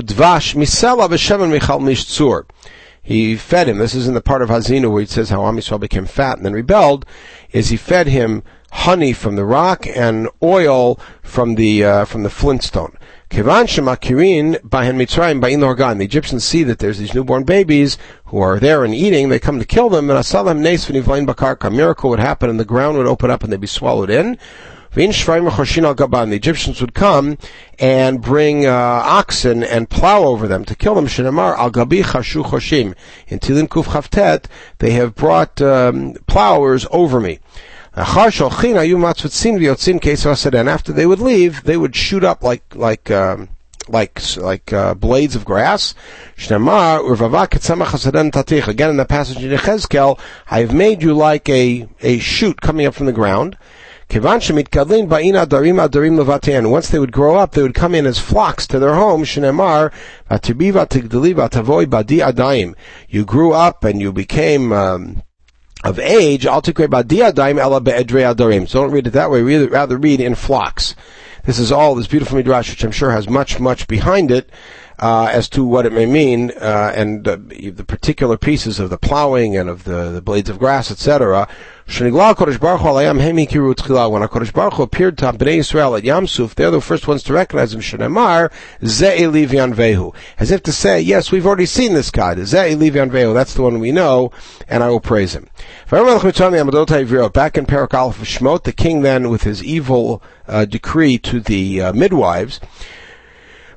Dvash 0.02 0.54
Misela 0.54 1.50
Michal 1.50 1.80
Mishtzur. 1.80 2.46
He 3.02 3.36
fed 3.36 3.68
him. 3.68 3.78
This 3.78 3.94
is 3.94 4.06
in 4.06 4.14
the 4.14 4.20
part 4.20 4.42
of 4.42 4.50
Hazina 4.50 4.90
where 4.90 5.02
it 5.02 5.08
says 5.08 5.30
how 5.30 5.46
Am 5.46 5.58
became 5.80 6.06
fat 6.06 6.36
and 6.36 6.44
then 6.44 6.52
rebelled. 6.52 7.06
Is 7.52 7.70
he 7.70 7.76
fed 7.76 8.06
him 8.06 8.42
honey 8.70 9.12
from 9.12 9.36
the 9.36 9.44
rock 9.44 9.86
and 9.86 10.28
oil 10.42 10.98
from 11.22 11.54
the 11.54 11.84
uh, 11.84 12.04
from 12.04 12.22
the 12.22 12.30
flintstone. 12.30 12.96
Mitzrayim. 13.30 14.38
The 15.98 16.04
Egyptians 16.04 16.44
see 16.44 16.62
that 16.64 16.78
there's 16.78 16.98
these 16.98 17.14
newborn 17.14 17.44
babies 17.44 17.98
who 18.26 18.40
are 18.40 18.58
there 18.58 18.84
and 18.84 18.94
eating. 18.94 19.28
They 19.28 19.38
come 19.38 19.58
to 19.58 19.64
kill 19.64 19.88
them. 19.88 20.10
And 20.10 20.18
asalam 20.18 20.60
nes 20.60 20.86
v'nivlain 20.86 21.26
bakarka. 21.26 21.68
A 21.68 21.70
miracle 21.70 22.10
would 22.10 22.20
happen 22.20 22.50
and 22.50 22.58
the 22.58 22.64
ground 22.64 22.98
would 22.98 23.06
open 23.06 23.30
up 23.30 23.42
and 23.42 23.52
they'd 23.52 23.60
be 23.60 23.66
swallowed 23.66 24.10
in. 24.10 24.38
The 24.92 26.34
Egyptians 26.34 26.80
would 26.80 26.94
come 26.94 27.38
and 27.78 28.22
bring 28.22 28.66
uh, 28.66 28.72
oxen 28.72 29.62
and 29.62 29.88
plow 29.88 30.24
over 30.24 30.48
them 30.48 30.64
to 30.64 30.74
kill 30.74 30.94
them. 30.94 31.06
Shinamar 31.06 31.56
al 31.56 31.70
gabi 31.70 32.02
chashu 32.02 32.42
choshim. 32.44 32.94
In 33.28 33.38
Tilim 33.38 33.68
Kuf 33.68 33.84
Chavtet, 33.84 34.46
they 34.78 34.92
have 34.92 35.14
brought 35.14 35.60
um, 35.60 36.14
plowers 36.26 36.86
over 36.90 37.20
me. 37.20 37.38
After 37.94 38.42
they 40.92 41.06
would 41.06 41.20
leave, 41.20 41.64
they 41.64 41.76
would 41.76 41.96
shoot 41.96 42.24
up 42.24 42.42
like 42.42 42.62
like 42.74 43.10
um, 43.10 43.48
like 43.88 44.20
like 44.36 44.72
uh, 44.72 44.94
blades 44.94 45.34
of 45.36 45.44
grass. 45.44 45.94
Again, 46.36 46.60
in 48.90 48.96
the 48.96 49.06
passage 49.08 49.44
in 49.44 49.50
Yechezkel, 49.50 50.18
I 50.50 50.60
have 50.60 50.72
made 50.74 51.02
you 51.02 51.14
like 51.14 51.48
a 51.48 51.88
a 52.00 52.18
shoot 52.18 52.60
coming 52.60 52.86
up 52.86 52.94
from 52.94 53.06
the 53.06 53.12
ground. 53.12 53.56
Once 54.10 54.48
they 56.88 56.98
would 56.98 57.12
grow 57.12 57.36
up, 57.36 57.52
they 57.52 57.62
would 57.62 57.74
come 57.74 57.94
in 57.94 58.06
as 58.06 58.18
flocks 58.18 58.66
to 58.66 58.78
their 58.78 58.94
home. 58.94 59.26
You 63.08 63.24
grew 63.26 63.52
up 63.52 63.84
and 63.84 64.00
you 64.00 64.12
became 64.12 64.72
um, 64.72 65.22
of 65.84 65.98
age. 65.98 66.44
So 66.44 66.50
don't 68.80 68.90
read 68.90 69.06
it 69.06 69.10
that 69.10 69.30
way. 69.30 69.42
Rather 69.42 69.98
read 69.98 70.20
in 70.20 70.34
flocks. 70.34 70.94
This 71.44 71.58
is 71.58 71.72
all 71.72 71.94
this 71.94 72.06
beautiful 72.06 72.36
midrash, 72.36 72.70
which 72.70 72.84
I'm 72.84 72.90
sure 72.90 73.10
has 73.10 73.28
much, 73.28 73.58
much 73.58 73.86
behind 73.86 74.30
it. 74.30 74.50
Uh, 75.00 75.30
as 75.30 75.48
to 75.48 75.62
what 75.64 75.86
it 75.86 75.92
may 75.92 76.06
mean, 76.06 76.50
uh, 76.60 76.92
and 76.92 77.22
the 77.22 77.84
particular 77.86 78.36
pieces 78.36 78.80
of 78.80 78.90
the 78.90 78.98
plowing 78.98 79.56
and 79.56 79.70
of 79.70 79.84
the, 79.84 80.10
the 80.10 80.20
blades 80.20 80.50
of 80.50 80.58
grass, 80.58 80.90
etc. 80.90 81.46
When 81.88 82.12
HaKadosh 82.12 82.60
Baruch 84.52 84.74
Hu 84.74 84.82
appeared 84.82 85.16
to 85.18 85.32
Bnei 85.32 85.56
Israel 85.56 85.96
at 85.96 86.02
Yamsuf, 86.02 86.54
they're 86.54 86.70
the 86.70 86.82
first 86.82 87.08
ones 87.08 87.22
to 87.22 87.32
recognize 87.32 87.72
him, 87.72 87.80
Shenemar, 87.80 88.52
Ze'elivian 88.82 89.72
Vehu. 89.72 90.14
As 90.38 90.50
if 90.50 90.62
to 90.64 90.72
say, 90.72 91.00
yes, 91.00 91.32
we've 91.32 91.46
already 91.46 91.64
seen 91.64 91.94
this 91.94 92.10
God. 92.10 92.36
Ze'elivian 92.36 93.10
Vehu, 93.10 93.32
that's 93.32 93.54
the 93.54 93.62
one 93.62 93.78
we 93.78 93.90
know, 93.90 94.30
and 94.68 94.82
I 94.82 94.90
will 94.90 95.00
praise 95.00 95.34
him. 95.34 95.48
Back 95.88 96.04
in 96.04 96.10
Parak 97.66 97.94
Aleph 97.94 98.20
of 98.20 98.28
Shemot, 98.28 98.64
the 98.64 98.74
king 98.76 99.00
then, 99.00 99.30
with 99.30 99.44
his 99.44 99.64
evil 99.64 100.22
uh, 100.46 100.66
decree 100.66 101.16
to 101.18 101.40
the 101.40 101.80
uh, 101.80 101.92
midwives, 101.94 102.60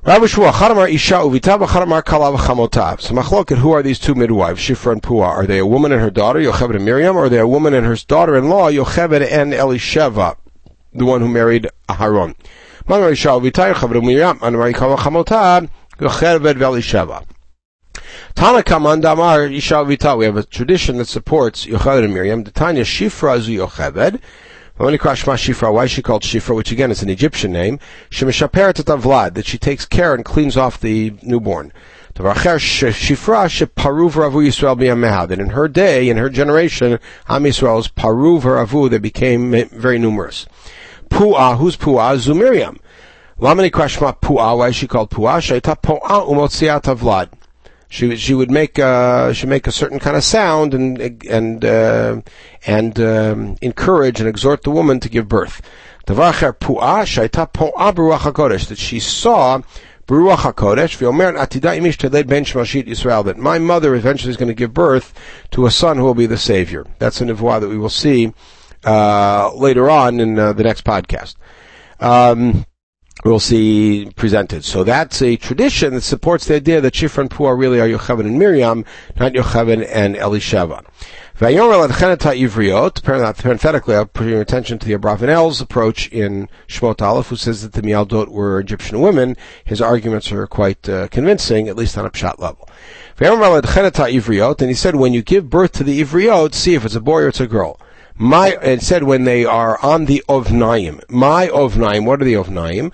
Rabbi 0.04 0.26
Shua, 0.26 0.52
Charamar 0.52 0.92
Isha 0.92 1.14
Uvita 1.14 1.60
Charamar 1.68 2.04
Kala 2.04 2.36
Chamotav. 2.36 3.02
So 3.02 3.14
Machloket, 3.14 3.58
who 3.58 3.72
are 3.72 3.84
these 3.84 4.00
two 4.00 4.16
midwives, 4.16 4.60
Shifra 4.60 4.94
and 4.94 5.04
Pua? 5.04 5.28
Are 5.28 5.46
they 5.46 5.60
a 5.60 5.66
woman 5.68 5.92
and 5.92 6.02
her 6.02 6.10
daughter, 6.10 6.40
Yocheved 6.40 6.76
and 6.76 6.84
Miriam, 6.84 7.16
or 7.16 7.26
are 7.26 7.30
they 7.30 7.38
a 7.38 7.46
woman 7.46 7.76
and 7.76 7.86
her 7.86 7.96
daughter-in-law, 7.96 8.72
Yocheved 8.72 9.22
and 9.32 9.54
Elisheva, 9.54 10.38
the 10.92 11.06
one 11.06 11.22
who 11.22 11.28
married 11.28 11.68
Aharon? 11.88 12.34
Mamar 12.88 13.12
Isha 13.12 13.28
Uvita 13.28 13.76
Yocheved 13.76 14.04
Miriam, 14.04 14.40
Anamar 14.40 14.74
Kala 14.74 14.98
Chamotav, 14.98 15.70
Yocheved 16.00 16.50
and 16.50 16.62
Elisheva. 16.62 17.24
Tanakam 18.34 19.00
Andamar 19.00 19.56
Isha 19.56 19.76
Uvita. 19.76 20.18
We 20.18 20.26
have 20.26 20.36
a 20.36 20.42
tradition 20.42 20.98
that 20.98 21.10
supports 21.10 21.68
Yocheved 21.68 22.06
and 22.06 22.14
Miriam. 22.16 22.44
The 22.44 22.50
Tanya 22.50 22.86
Shifra 22.86 23.40
Zu 23.40 23.52
Yocheved. 23.52 24.20
Shifra, 24.82 25.72
why 25.72 25.84
is 25.84 25.92
she 25.92 26.02
called 26.02 26.24
Shifra, 26.24 26.56
which 26.56 26.72
again 26.72 26.90
is 26.90 27.04
an 27.04 27.10
Egyptian 27.10 27.52
name, 27.52 27.78
Shemeshaperet 28.10 28.84
Vlad, 29.00 29.36
that 29.36 29.46
she 29.46 29.60
takes 29.60 29.86
care 29.86 30.16
and 30.16 30.26
cleans 30.26 30.58
off 30.58 30.80
the 30.80 31.14
newborn. 31.22 31.72
That 32.16 32.38
in 35.40 35.50
her 35.50 35.68
day, 35.68 36.10
in 36.10 36.18
her 36.18 36.30
generation, 36.30 37.00
Am 37.30 37.44
Yisrael's 37.44 37.88
Paruv 37.90 38.42
Ravu, 38.42 38.90
they 38.90 38.98
became 38.98 39.52
very 39.70 40.00
numerous. 40.00 40.48
Pu'ah, 41.10 41.58
who's 41.58 41.78
Pu'ah? 41.78 42.18
Zumiriam. 42.18 42.80
Lamani 43.40 43.70
Krashma 43.70 44.20
Pu'ah, 44.20 44.58
why 44.58 44.70
is 44.70 44.76
she 44.76 44.88
called 44.88 45.12
Pu'ah? 45.12 45.40
Shaita 45.40 45.80
Pu'ah 45.80 46.28
Umotziat 46.28 46.82
Vlad 46.98 47.30
she 47.92 48.16
she 48.16 48.34
would 48.34 48.50
make 48.50 48.80
uh, 48.80 49.34
she 49.34 49.46
make 49.46 49.68
a 49.68 49.72
certain 49.72 50.00
kind 50.00 50.16
of 50.16 50.24
sound 50.24 50.74
and 50.74 51.22
and 51.26 51.66
uh, 51.66 52.22
and 52.66 52.98
um, 53.02 53.58
encourage 53.62 54.22
and 54.22 54.30
exhort 54.30 54.64
the 54.64 54.72
woman 54.72 55.02
to 55.02 55.10
give 55.10 55.28
birth. 55.28 55.62
That 56.08 56.16
she 58.78 59.00
saw 59.00 59.62
Baruch 60.08 60.40
HaKodesh, 60.40 60.98
that 63.26 63.38
my 63.38 63.60
mother 63.60 63.96
eventually 63.96 64.32
is 64.32 64.38
going 64.38 64.48
to 64.48 64.54
give 64.56 64.74
birth 64.74 65.14
to 65.52 65.66
a 65.66 65.72
son 65.72 65.98
who 65.98 66.04
will 66.04 66.16
be 66.16 66.26
the 66.26 66.38
Savior. 66.38 66.86
That's 66.98 67.20
a 67.20 67.26
nevuah 67.26 67.60
that 67.60 67.68
we 67.68 67.78
will 67.78 67.90
see 67.90 68.34
uh, 68.86 69.54
later 69.54 69.90
on 69.90 70.22
in 70.22 70.40
uh, 70.40 70.54
the 70.54 70.64
next 70.64 70.86
podcast. 70.86 71.36
Um, 72.00 72.66
we'll 73.24 73.40
see 73.40 74.12
presented. 74.16 74.64
So 74.64 74.84
that's 74.84 75.22
a 75.22 75.38
tradition 75.38 75.94
that 75.94 76.02
supports 76.02 76.46
the 76.46 76.56
idea 76.56 76.82
that 76.82 76.94
Shifra 76.94 77.20
and 77.20 77.32
Puah 77.32 77.58
really 77.58 77.80
are 77.80 77.88
Yocheved 77.88 78.22
and 78.22 78.40
Miriam, 78.40 78.86
not 79.20 79.34
Yocheved 79.34 79.88
and 79.92 80.16
Elisheva. 80.16 80.84
Parenthetically, 81.42 83.96
I'll 83.96 84.06
bring 84.06 84.30
your 84.30 84.42
attention 84.42 84.78
to 84.78 84.88
the 84.88 84.94
Abravanel's 84.94 85.60
approach 85.60 86.08
in 86.10 86.48
Shmot 86.68 87.02
Aleph, 87.02 87.30
who 87.30 87.36
says 87.36 87.64
that 87.64 87.74
the 87.74 87.82
Mialdot 87.82 88.28
were 88.28 88.60
Egyptian 88.60 89.02
women. 89.02 89.36
His 89.66 89.82
arguments 89.82 90.32
are 90.32 90.46
quite 90.46 90.88
uh, 90.88 91.08
convincing, 91.08 91.68
at 91.68 91.76
least 91.76 91.98
on 91.98 92.06
a 92.06 92.12
pshat 92.12 92.38
level. 92.38 92.70
And 93.20 94.70
he 94.70 94.76
said, 94.76 94.96
when 94.96 95.14
you 95.14 95.24
give 95.24 95.50
birth 95.50 95.72
to 95.74 95.84
the 95.84 96.00
Ivriot, 96.00 96.54
see 96.54 96.76
if 96.76 96.86
it's 96.86 96.94
a 96.94 97.02
boy 97.02 97.22
or 97.22 97.30
it's 97.30 97.40
a 97.40 97.48
girl. 97.48 97.80
My, 98.16 98.50
it 98.62 98.82
said 98.82 99.04
when 99.04 99.24
they 99.24 99.46
are 99.46 99.80
on 99.84 100.06
the 100.06 100.24
Ovnaim. 100.28 101.02
My 101.10 101.48
Ovnaim, 101.48 102.06
what 102.06 102.22
are 102.22 102.26
the 102.26 102.34
Ovnaim? 102.34 102.92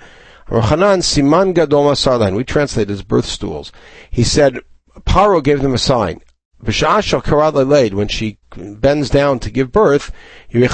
Rochanan 0.47 0.99
Siman 0.99 1.53
Gadol 1.53 1.85
Masarlan. 1.85 2.35
We 2.35 2.43
translate 2.43 2.89
as 2.89 3.03
birth 3.03 3.25
stools. 3.25 3.71
He 4.09 4.23
said, 4.23 4.59
Paro 5.01 5.43
gave 5.43 5.61
them 5.61 5.73
a 5.73 5.77
sign. 5.77 6.21
When 6.59 8.07
she 8.07 8.39
bends 8.55 9.09
down 9.09 9.39
to 9.39 9.51
give 9.51 9.71
birth, 9.71 10.11
the 10.51 10.67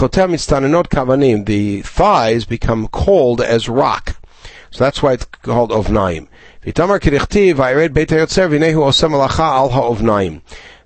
thighs 1.83 2.45
become 2.45 2.87
cold 2.87 3.41
as 3.41 3.67
rock. 3.69 4.15
So 4.71 4.83
that's 4.83 5.03
why 5.03 5.13
it's 5.13 5.25
called 5.25 5.71
ovnaim 5.71 6.27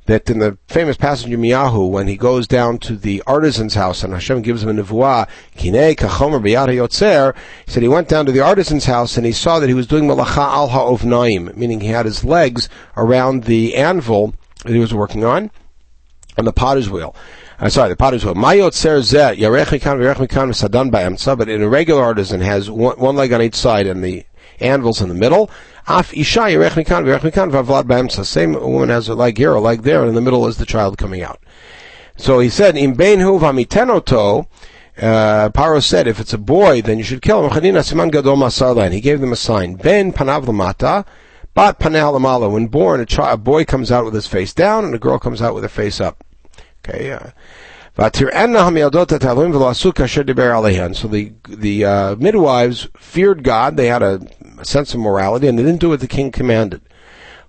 that 0.08 0.30
in 0.30 0.40
the 0.40 0.58
famous 0.68 0.98
passage 0.98 1.32
of 1.32 1.40
Miyahu, 1.40 1.90
when 1.90 2.08
he 2.08 2.18
goes 2.18 2.48
down 2.48 2.80
to 2.80 2.96
the 2.96 3.22
artisan's 3.28 3.76
house 3.76 4.04
and 4.04 4.14
Hashem 4.14 4.42
gives 4.42 4.64
him 4.64 4.70
a 4.70 4.82
nevuah, 4.82 5.28
kinei 5.56 5.96
kachomer 5.96 6.42
b'yad 6.42 6.70
yotzer, 6.70 7.36
he 7.66 7.72
said 7.72 7.84
he 7.84 7.90
went 7.90 8.08
down 8.08 8.26
to 8.26 8.32
the 8.32 8.40
artisan's 8.40 8.86
house 8.86 9.18
and 9.18 9.26
he 9.26 9.34
saw 9.34 9.60
that 9.60 9.68
he 9.68 9.74
was 9.74 9.86
doing 9.86 10.06
malacha 10.06 10.38
al 10.38 10.70
ha'ovnaim, 10.70 11.56
meaning 11.56 11.82
he 11.82 11.88
had 11.88 12.06
his 12.06 12.24
legs 12.24 12.70
around 12.96 13.44
the 13.44 13.76
anvil 13.76 14.34
that 14.64 14.74
he 14.74 14.80
was 14.80 14.94
working 14.94 15.26
on, 15.26 15.52
on 16.38 16.46
the 16.46 16.54
potter's 16.54 16.90
wheel. 16.90 17.14
I'm 17.60 17.70
sorry, 17.70 17.90
the 17.90 17.98
potter's 17.98 18.24
wheel. 18.24 18.36
Mayotzer 18.36 19.00
zeh, 19.00 19.36
yarech 19.36 19.78
mikan 19.78 20.00
v'yarech 20.00 20.26
mikan 20.26 20.52
v'sadan 20.52 20.90
ba'emtza, 20.90 21.38
but 21.38 21.50
in 21.50 21.62
a 21.62 21.68
regular 21.68 22.04
artisan 22.04 22.40
has 22.40 22.72
one, 22.72 22.98
one 22.98 23.18
leg 23.18 23.34
on 23.34 23.42
each 23.42 23.56
side 23.56 23.88
and 23.88 24.02
the 24.02 24.26
anvil's 24.60 25.02
in 25.02 25.10
the 25.10 25.16
middle. 25.16 25.50
Af 25.88 26.14
isha 26.14 26.42
yerech 26.42 26.72
mikan 26.72 27.06
v'yerech 27.06 27.32
mikan 27.32 27.52
v'avlad. 27.52 28.26
Same 28.26 28.54
woman 28.54 28.90
has 28.90 29.08
a 29.08 29.16
leg 29.16 29.38
here, 29.38 29.54
a 29.54 29.60
leg 29.60 29.84
there, 29.84 30.02
and 30.02 30.10
in 30.10 30.16
the 30.16 30.22
middle 30.22 30.48
is 30.48 30.58
the 30.58 30.66
child 30.66 30.98
coming 30.98 31.22
out. 31.22 31.40
So 32.18 32.40
he 32.40 32.50
said, 32.50 32.76
im 32.78 32.94
bein 32.94 33.20
hu 33.20 33.40
v'amitenoto, 33.40 34.48
uh, 34.98 35.50
Paro 35.50 35.82
said, 35.82 36.08
if 36.08 36.20
it's 36.20 36.34
a 36.34 36.38
boy, 36.38 36.82
then 36.82 36.98
you 36.98 37.04
should 37.04 37.22
kill 37.22 37.48
him. 37.48 37.52
He 38.92 39.02
gave 39.02 39.22
them 39.22 39.32
a 39.32 39.36
sign. 39.36 39.76
Ben 39.76 40.12
panav 40.12 40.46
lamata, 40.46 41.06
bat 41.54 41.80
panal 41.80 42.20
lamala. 42.20 42.52
When 42.52 42.66
born, 42.68 43.00
a, 43.00 43.06
child, 43.06 43.34
a 43.34 43.38
boy 43.38 43.64
comes 43.64 43.92
out 43.92 44.06
with 44.06 44.16
his 44.16 44.26
face 44.26 44.54
down, 44.54 44.84
and 44.86 44.96
a 44.96 45.00
girl 45.00 45.20
comes 45.20 45.42
out 45.42 45.54
with 45.54 45.64
her 45.64 45.70
face 45.70 46.02
up. 46.02 46.24
Okay, 46.84 47.12
uh, 47.12 47.30
so 50.94 51.08
the 51.08 51.34
the 51.50 51.84
uh, 51.84 52.16
midwives 52.18 52.88
feared 52.96 53.44
God. 53.44 53.76
They 53.76 53.88
had 53.88 54.04
a, 54.04 54.22
a, 54.60 54.66
sense 54.66 54.94
of 54.94 55.00
morality, 55.00 55.48
and 55.48 55.58
they 55.58 55.64
didn't 55.64 55.82
do 55.82 55.90
what 55.90 56.00
the 56.00 56.08
king 56.08 56.32
commanded. 56.32 56.82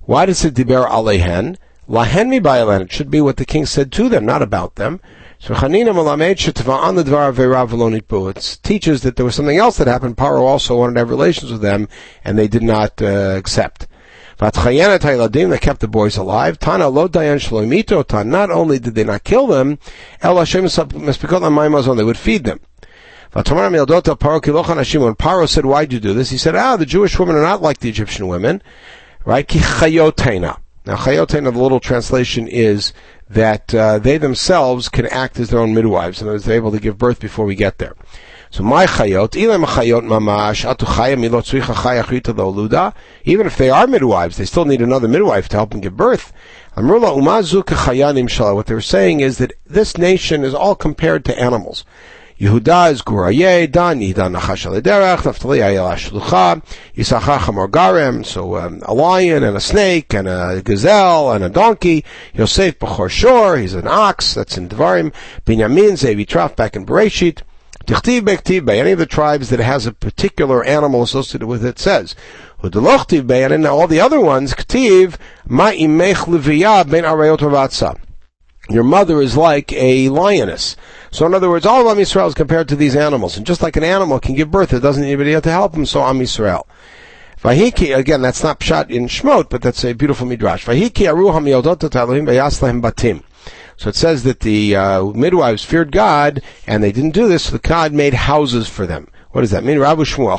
Why 0.00 0.24
does 0.24 0.42
it 0.46 0.54
diber 0.54 0.88
alehen? 0.88 1.58
Lahen 1.86 2.28
mi 2.30 2.38
It 2.82 2.90
should 2.90 3.10
be 3.10 3.20
what 3.20 3.36
the 3.36 3.44
king 3.44 3.66
said 3.66 3.92
to 3.92 4.08
them, 4.08 4.24
not 4.24 4.40
about 4.40 4.76
them. 4.76 5.02
So 5.38 5.52
it 5.54 5.60
teaches 8.62 9.02
that 9.02 9.16
there 9.16 9.24
was 9.26 9.34
something 9.34 9.56
else 9.58 9.76
that 9.76 9.86
happened. 9.86 10.16
Paro 10.16 10.40
also 10.40 10.78
wanted 10.78 10.94
to 10.94 11.00
have 11.00 11.10
relations 11.10 11.52
with 11.52 11.60
them, 11.60 11.88
and 12.24 12.38
they 12.38 12.48
did 12.48 12.62
not 12.62 13.02
uh, 13.02 13.34
accept. 13.36 13.86
They 14.38 15.58
kept 15.58 15.80
the 15.80 15.88
boys 15.88 16.16
alive. 16.16 16.60
Tana 16.60 16.88
lo 16.88 17.08
dayan 17.08 17.40
shloimito. 17.40 18.26
Not 18.26 18.50
only 18.50 18.78
did 18.78 18.94
they 18.94 19.04
not 19.04 19.24
kill 19.24 19.48
them, 19.48 19.78
el 20.22 20.38
Hashem 20.38 20.66
they 20.66 22.04
would 22.04 22.16
feed 22.16 22.44
them. 22.44 22.60
When 23.32 23.44
Paro 23.44 25.48
said, 25.48 25.66
why'd 25.66 25.92
you 25.92 26.00
do 26.00 26.14
this? 26.14 26.30
He 26.30 26.38
said, 26.38 26.56
ah, 26.56 26.76
the 26.76 26.86
Jewish 26.86 27.18
women 27.18 27.36
are 27.36 27.42
not 27.42 27.60
like 27.60 27.80
the 27.80 27.88
Egyptian 27.88 28.28
women. 28.28 28.62
Right? 29.24 29.46
Ki 29.46 29.58
chayotena. 29.58 30.60
Now, 30.86 30.96
chayotena, 30.96 31.52
the 31.52 31.60
little 31.60 31.80
translation 31.80 32.48
is 32.48 32.94
that 33.28 33.74
uh, 33.74 33.98
they 33.98 34.16
themselves 34.16 34.88
can 34.88 35.04
act 35.06 35.38
as 35.38 35.50
their 35.50 35.60
own 35.60 35.74
midwives, 35.74 36.22
and 36.22 36.40
they're 36.40 36.56
able 36.56 36.70
to 36.70 36.80
give 36.80 36.96
birth 36.96 37.20
before 37.20 37.44
we 37.44 37.54
get 37.54 37.76
there. 37.76 37.92
So 38.50 38.62
my 38.62 38.86
chayot, 38.86 39.30
chayot 39.30 40.04
mamash, 40.04 40.64
atu. 40.64 40.84
Even 43.24 43.46
if 43.46 43.56
they 43.56 43.70
are 43.70 43.86
midwives, 43.86 44.36
they 44.36 44.44
still 44.44 44.64
need 44.64 44.80
another 44.80 45.08
midwife 45.08 45.48
to 45.50 45.56
help 45.56 45.70
them 45.70 45.80
give 45.80 45.96
birth. 45.96 46.32
Amrullah 46.76 47.16
umazu 47.16 47.62
kechayanim 47.62 48.28
shala. 48.28 48.54
What 48.54 48.66
they're 48.66 48.80
saying 48.80 49.20
is 49.20 49.38
that 49.38 49.52
this 49.66 49.98
nation 49.98 50.44
is 50.44 50.54
all 50.54 50.74
compared 50.74 51.24
to 51.26 51.38
animals. 51.38 51.84
Yehuda 52.40 52.92
is 52.92 53.02
Guraye, 53.02 53.68
Dan 53.68 53.98
Yehuda 53.98 54.38
Nachash 54.38 54.80
Derech, 54.80 55.24
Naphtali 55.24 55.58
Ayel 55.58 55.92
Ashlucha, 55.92 56.62
Yisachar 56.94 58.24
so 58.24 58.56
um, 58.56 58.80
a 58.82 58.94
lion 58.94 59.42
and 59.42 59.56
a 59.56 59.60
snake 59.60 60.14
and 60.14 60.28
a 60.28 60.62
gazelle 60.64 61.32
and 61.32 61.42
a 61.42 61.48
donkey. 61.48 62.04
Yosef 62.32 62.78
Bechor 62.78 63.10
Shor, 63.10 63.56
he's 63.56 63.74
an 63.74 63.88
ox, 63.88 64.34
that's 64.34 64.56
in 64.56 64.68
Devarim. 64.68 65.12
Binyamin 65.44 65.96
Zevi 65.96 66.24
Traf 66.24 66.54
back 66.54 66.76
in 66.76 66.86
Bereshit. 66.86 67.42
Tichtiv 67.88 68.20
Bektiv 68.20 68.66
by 68.66 68.76
any 68.76 68.92
of 68.92 68.98
the 68.98 69.06
tribes 69.06 69.48
that 69.48 69.60
has 69.60 69.86
a 69.86 69.92
particular 69.92 70.62
animal 70.62 71.02
associated 71.02 71.46
with 71.46 71.64
it 71.64 71.78
says. 71.78 72.14
And 72.62 72.74
in 72.74 73.66
all 73.66 73.86
the 73.86 73.98
other 73.98 74.20
ones, 74.20 74.52
Ktiv, 74.52 75.16
Ma'imech 75.48 76.26
Leviyah 76.26 76.90
Ben 76.90 77.04
Arayot. 77.04 77.98
Your 78.68 78.84
mother 78.84 79.22
is 79.22 79.38
like 79.38 79.72
a 79.72 80.10
lioness. 80.10 80.76
So 81.10 81.24
in 81.24 81.32
other 81.32 81.48
words, 81.48 81.64
all 81.64 81.88
of 81.88 81.96
Am 81.96 82.04
Yisrael 82.04 82.28
is 82.28 82.34
compared 82.34 82.68
to 82.68 82.76
these 82.76 82.94
animals. 82.94 83.38
And 83.38 83.46
just 83.46 83.62
like 83.62 83.76
an 83.76 83.84
animal 83.84 84.20
can 84.20 84.34
give 84.34 84.50
birth, 84.50 84.74
it 84.74 84.80
doesn't 84.80 85.02
need 85.02 85.12
anybody 85.12 85.40
to 85.40 85.50
help 85.50 85.74
him, 85.74 85.86
so 85.86 86.02
Am 86.02 86.18
Yisrael. 86.18 86.64
Vahiki, 87.40 87.96
again, 87.96 88.20
that's 88.20 88.42
not 88.42 88.62
shot 88.62 88.90
in 88.90 89.06
Shmot, 89.06 89.48
but 89.48 89.62
that's 89.62 89.82
a 89.82 89.94
beautiful 89.94 90.26
midrash. 90.26 90.66
Vahiki 90.66 91.06
aruham 91.08 91.48
batim. 92.82 93.22
So 93.78 93.88
it 93.88 93.94
says 93.94 94.24
that 94.24 94.40
the 94.40 94.74
uh, 94.74 95.04
midwives 95.04 95.64
feared 95.64 95.92
God, 95.92 96.42
and 96.66 96.82
they 96.82 96.90
didn't 96.90 97.12
do 97.12 97.28
this, 97.28 97.44
so 97.44 97.52
the 97.52 97.60
God 97.60 97.92
made 97.92 98.12
houses 98.12 98.68
for 98.68 98.86
them. 98.86 99.08
What 99.30 99.42
does 99.42 99.52
that 99.52 99.62
mean? 99.62 99.78
Rabbi 99.78 100.02
Shmuel. 100.02 100.36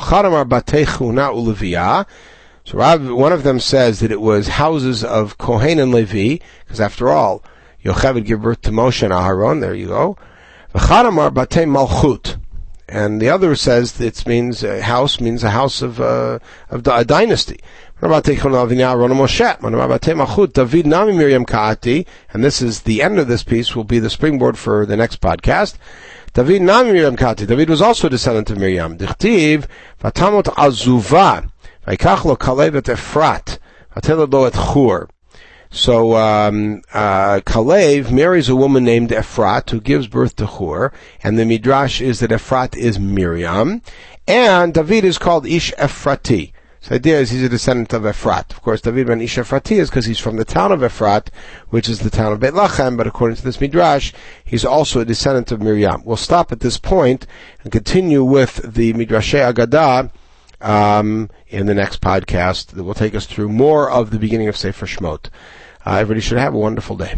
So 2.64 2.78
Rab, 2.78 3.08
one 3.08 3.32
of 3.32 3.42
them 3.42 3.58
says 3.58 4.00
that 4.00 4.12
it 4.12 4.20
was 4.20 4.48
houses 4.48 5.02
of 5.02 5.38
Kohen 5.38 5.78
and 5.78 5.90
Levi, 5.90 6.44
because 6.64 6.80
after 6.80 7.08
all, 7.08 7.42
Yocheved 7.82 8.26
give 8.26 8.42
birth 8.42 8.60
to 8.62 8.70
Moshe 8.70 9.02
and 9.02 9.12
Aharon, 9.12 9.62
there 9.62 9.74
you 9.74 9.86
go. 9.86 10.18
Malchut. 10.74 12.39
And 12.90 13.20
the 13.20 13.28
other 13.30 13.54
says 13.54 14.00
it 14.00 14.26
means 14.26 14.64
a 14.64 14.82
house 14.82 15.20
means 15.20 15.44
a 15.44 15.50
house 15.50 15.80
of 15.80 16.00
uh, 16.00 16.40
of 16.70 16.84
a 16.88 17.04
dynasty. 17.04 17.60
And 18.02 18.10
this 18.10 18.28
is 22.62 22.82
the 22.82 23.02
end 23.02 23.18
of 23.18 23.28
this 23.28 23.42
piece, 23.44 23.76
will 23.76 23.84
be 23.84 23.98
the 24.00 24.10
springboard 24.10 24.58
for 24.58 24.84
the 24.86 24.96
next 24.96 25.20
podcast. 25.20 25.76
David 26.32 26.62
Nami 26.62 26.92
Miriam 26.92 27.16
Kaati. 27.16 27.46
David 27.46 27.68
was 27.68 27.82
also 27.82 28.08
a 28.08 28.10
descendant 28.10 28.50
of 28.50 28.58
Miriam. 28.58 28.98
Dichtiv, 28.98 29.68
Vatamot 30.02 30.46
Azuva, 30.54 31.48
lo 31.86 32.36
Kalev 32.36 32.74
et 32.74 32.84
Efrat, 32.84 33.58
Vatelad 33.94 34.32
lo 34.32 34.46
et 34.46 34.54
Chur. 34.54 35.08
So 35.72 36.16
um, 36.16 36.82
uh, 36.92 37.40
Kalev 37.46 38.10
marries 38.10 38.48
a 38.48 38.56
woman 38.56 38.84
named 38.84 39.10
Ephrat 39.10 39.70
who 39.70 39.80
gives 39.80 40.08
birth 40.08 40.34
to 40.36 40.46
Hur, 40.46 40.92
and 41.22 41.38
the 41.38 41.44
midrash 41.44 42.00
is 42.00 42.18
that 42.20 42.30
Ephrat 42.30 42.76
is 42.76 42.98
Miriam, 42.98 43.80
and 44.26 44.74
David 44.74 45.04
is 45.04 45.16
called 45.16 45.46
Ish 45.46 45.72
Ephrati. 45.74 46.52
So 46.80 46.88
the 46.88 46.94
idea 46.96 47.20
is 47.20 47.30
he's 47.30 47.44
a 47.44 47.48
descendant 47.48 47.92
of 47.92 48.02
Ephrat. 48.02 48.50
Of 48.50 48.62
course, 48.62 48.80
David 48.80 49.06
ben 49.06 49.20
Ish 49.20 49.36
Ephrati 49.36 49.78
is 49.78 49.90
because 49.90 50.06
he's 50.06 50.18
from 50.18 50.36
the 50.36 50.44
town 50.44 50.72
of 50.72 50.80
Ephrat, 50.80 51.28
which 51.68 51.88
is 51.88 52.00
the 52.00 52.10
town 52.10 52.32
of 52.32 52.40
Beit 52.40 52.54
Lachem, 52.54 52.96
but 52.96 53.06
according 53.06 53.36
to 53.36 53.44
this 53.44 53.60
midrash, 53.60 54.12
he's 54.44 54.64
also 54.64 54.98
a 55.00 55.04
descendant 55.04 55.52
of 55.52 55.62
Miriam. 55.62 56.02
We'll 56.04 56.16
stop 56.16 56.50
at 56.50 56.60
this 56.60 56.78
point 56.78 57.28
and 57.62 57.70
continue 57.70 58.24
with 58.24 58.74
the 58.74 58.92
Midrashei 58.94 59.52
Agadah 59.52 60.10
um, 60.60 61.30
in 61.48 61.66
the 61.66 61.74
next 61.74 62.00
podcast 62.00 62.68
that 62.68 62.82
will 62.82 62.94
take 62.94 63.14
us 63.14 63.26
through 63.26 63.50
more 63.50 63.88
of 63.88 64.10
the 64.10 64.18
beginning 64.18 64.48
of 64.48 64.56
Sefer 64.56 64.86
Shmot. 64.86 65.28
Everybody 65.84 66.20
should 66.20 66.38
have 66.38 66.54
a 66.54 66.58
wonderful 66.58 66.96
day. 66.96 67.14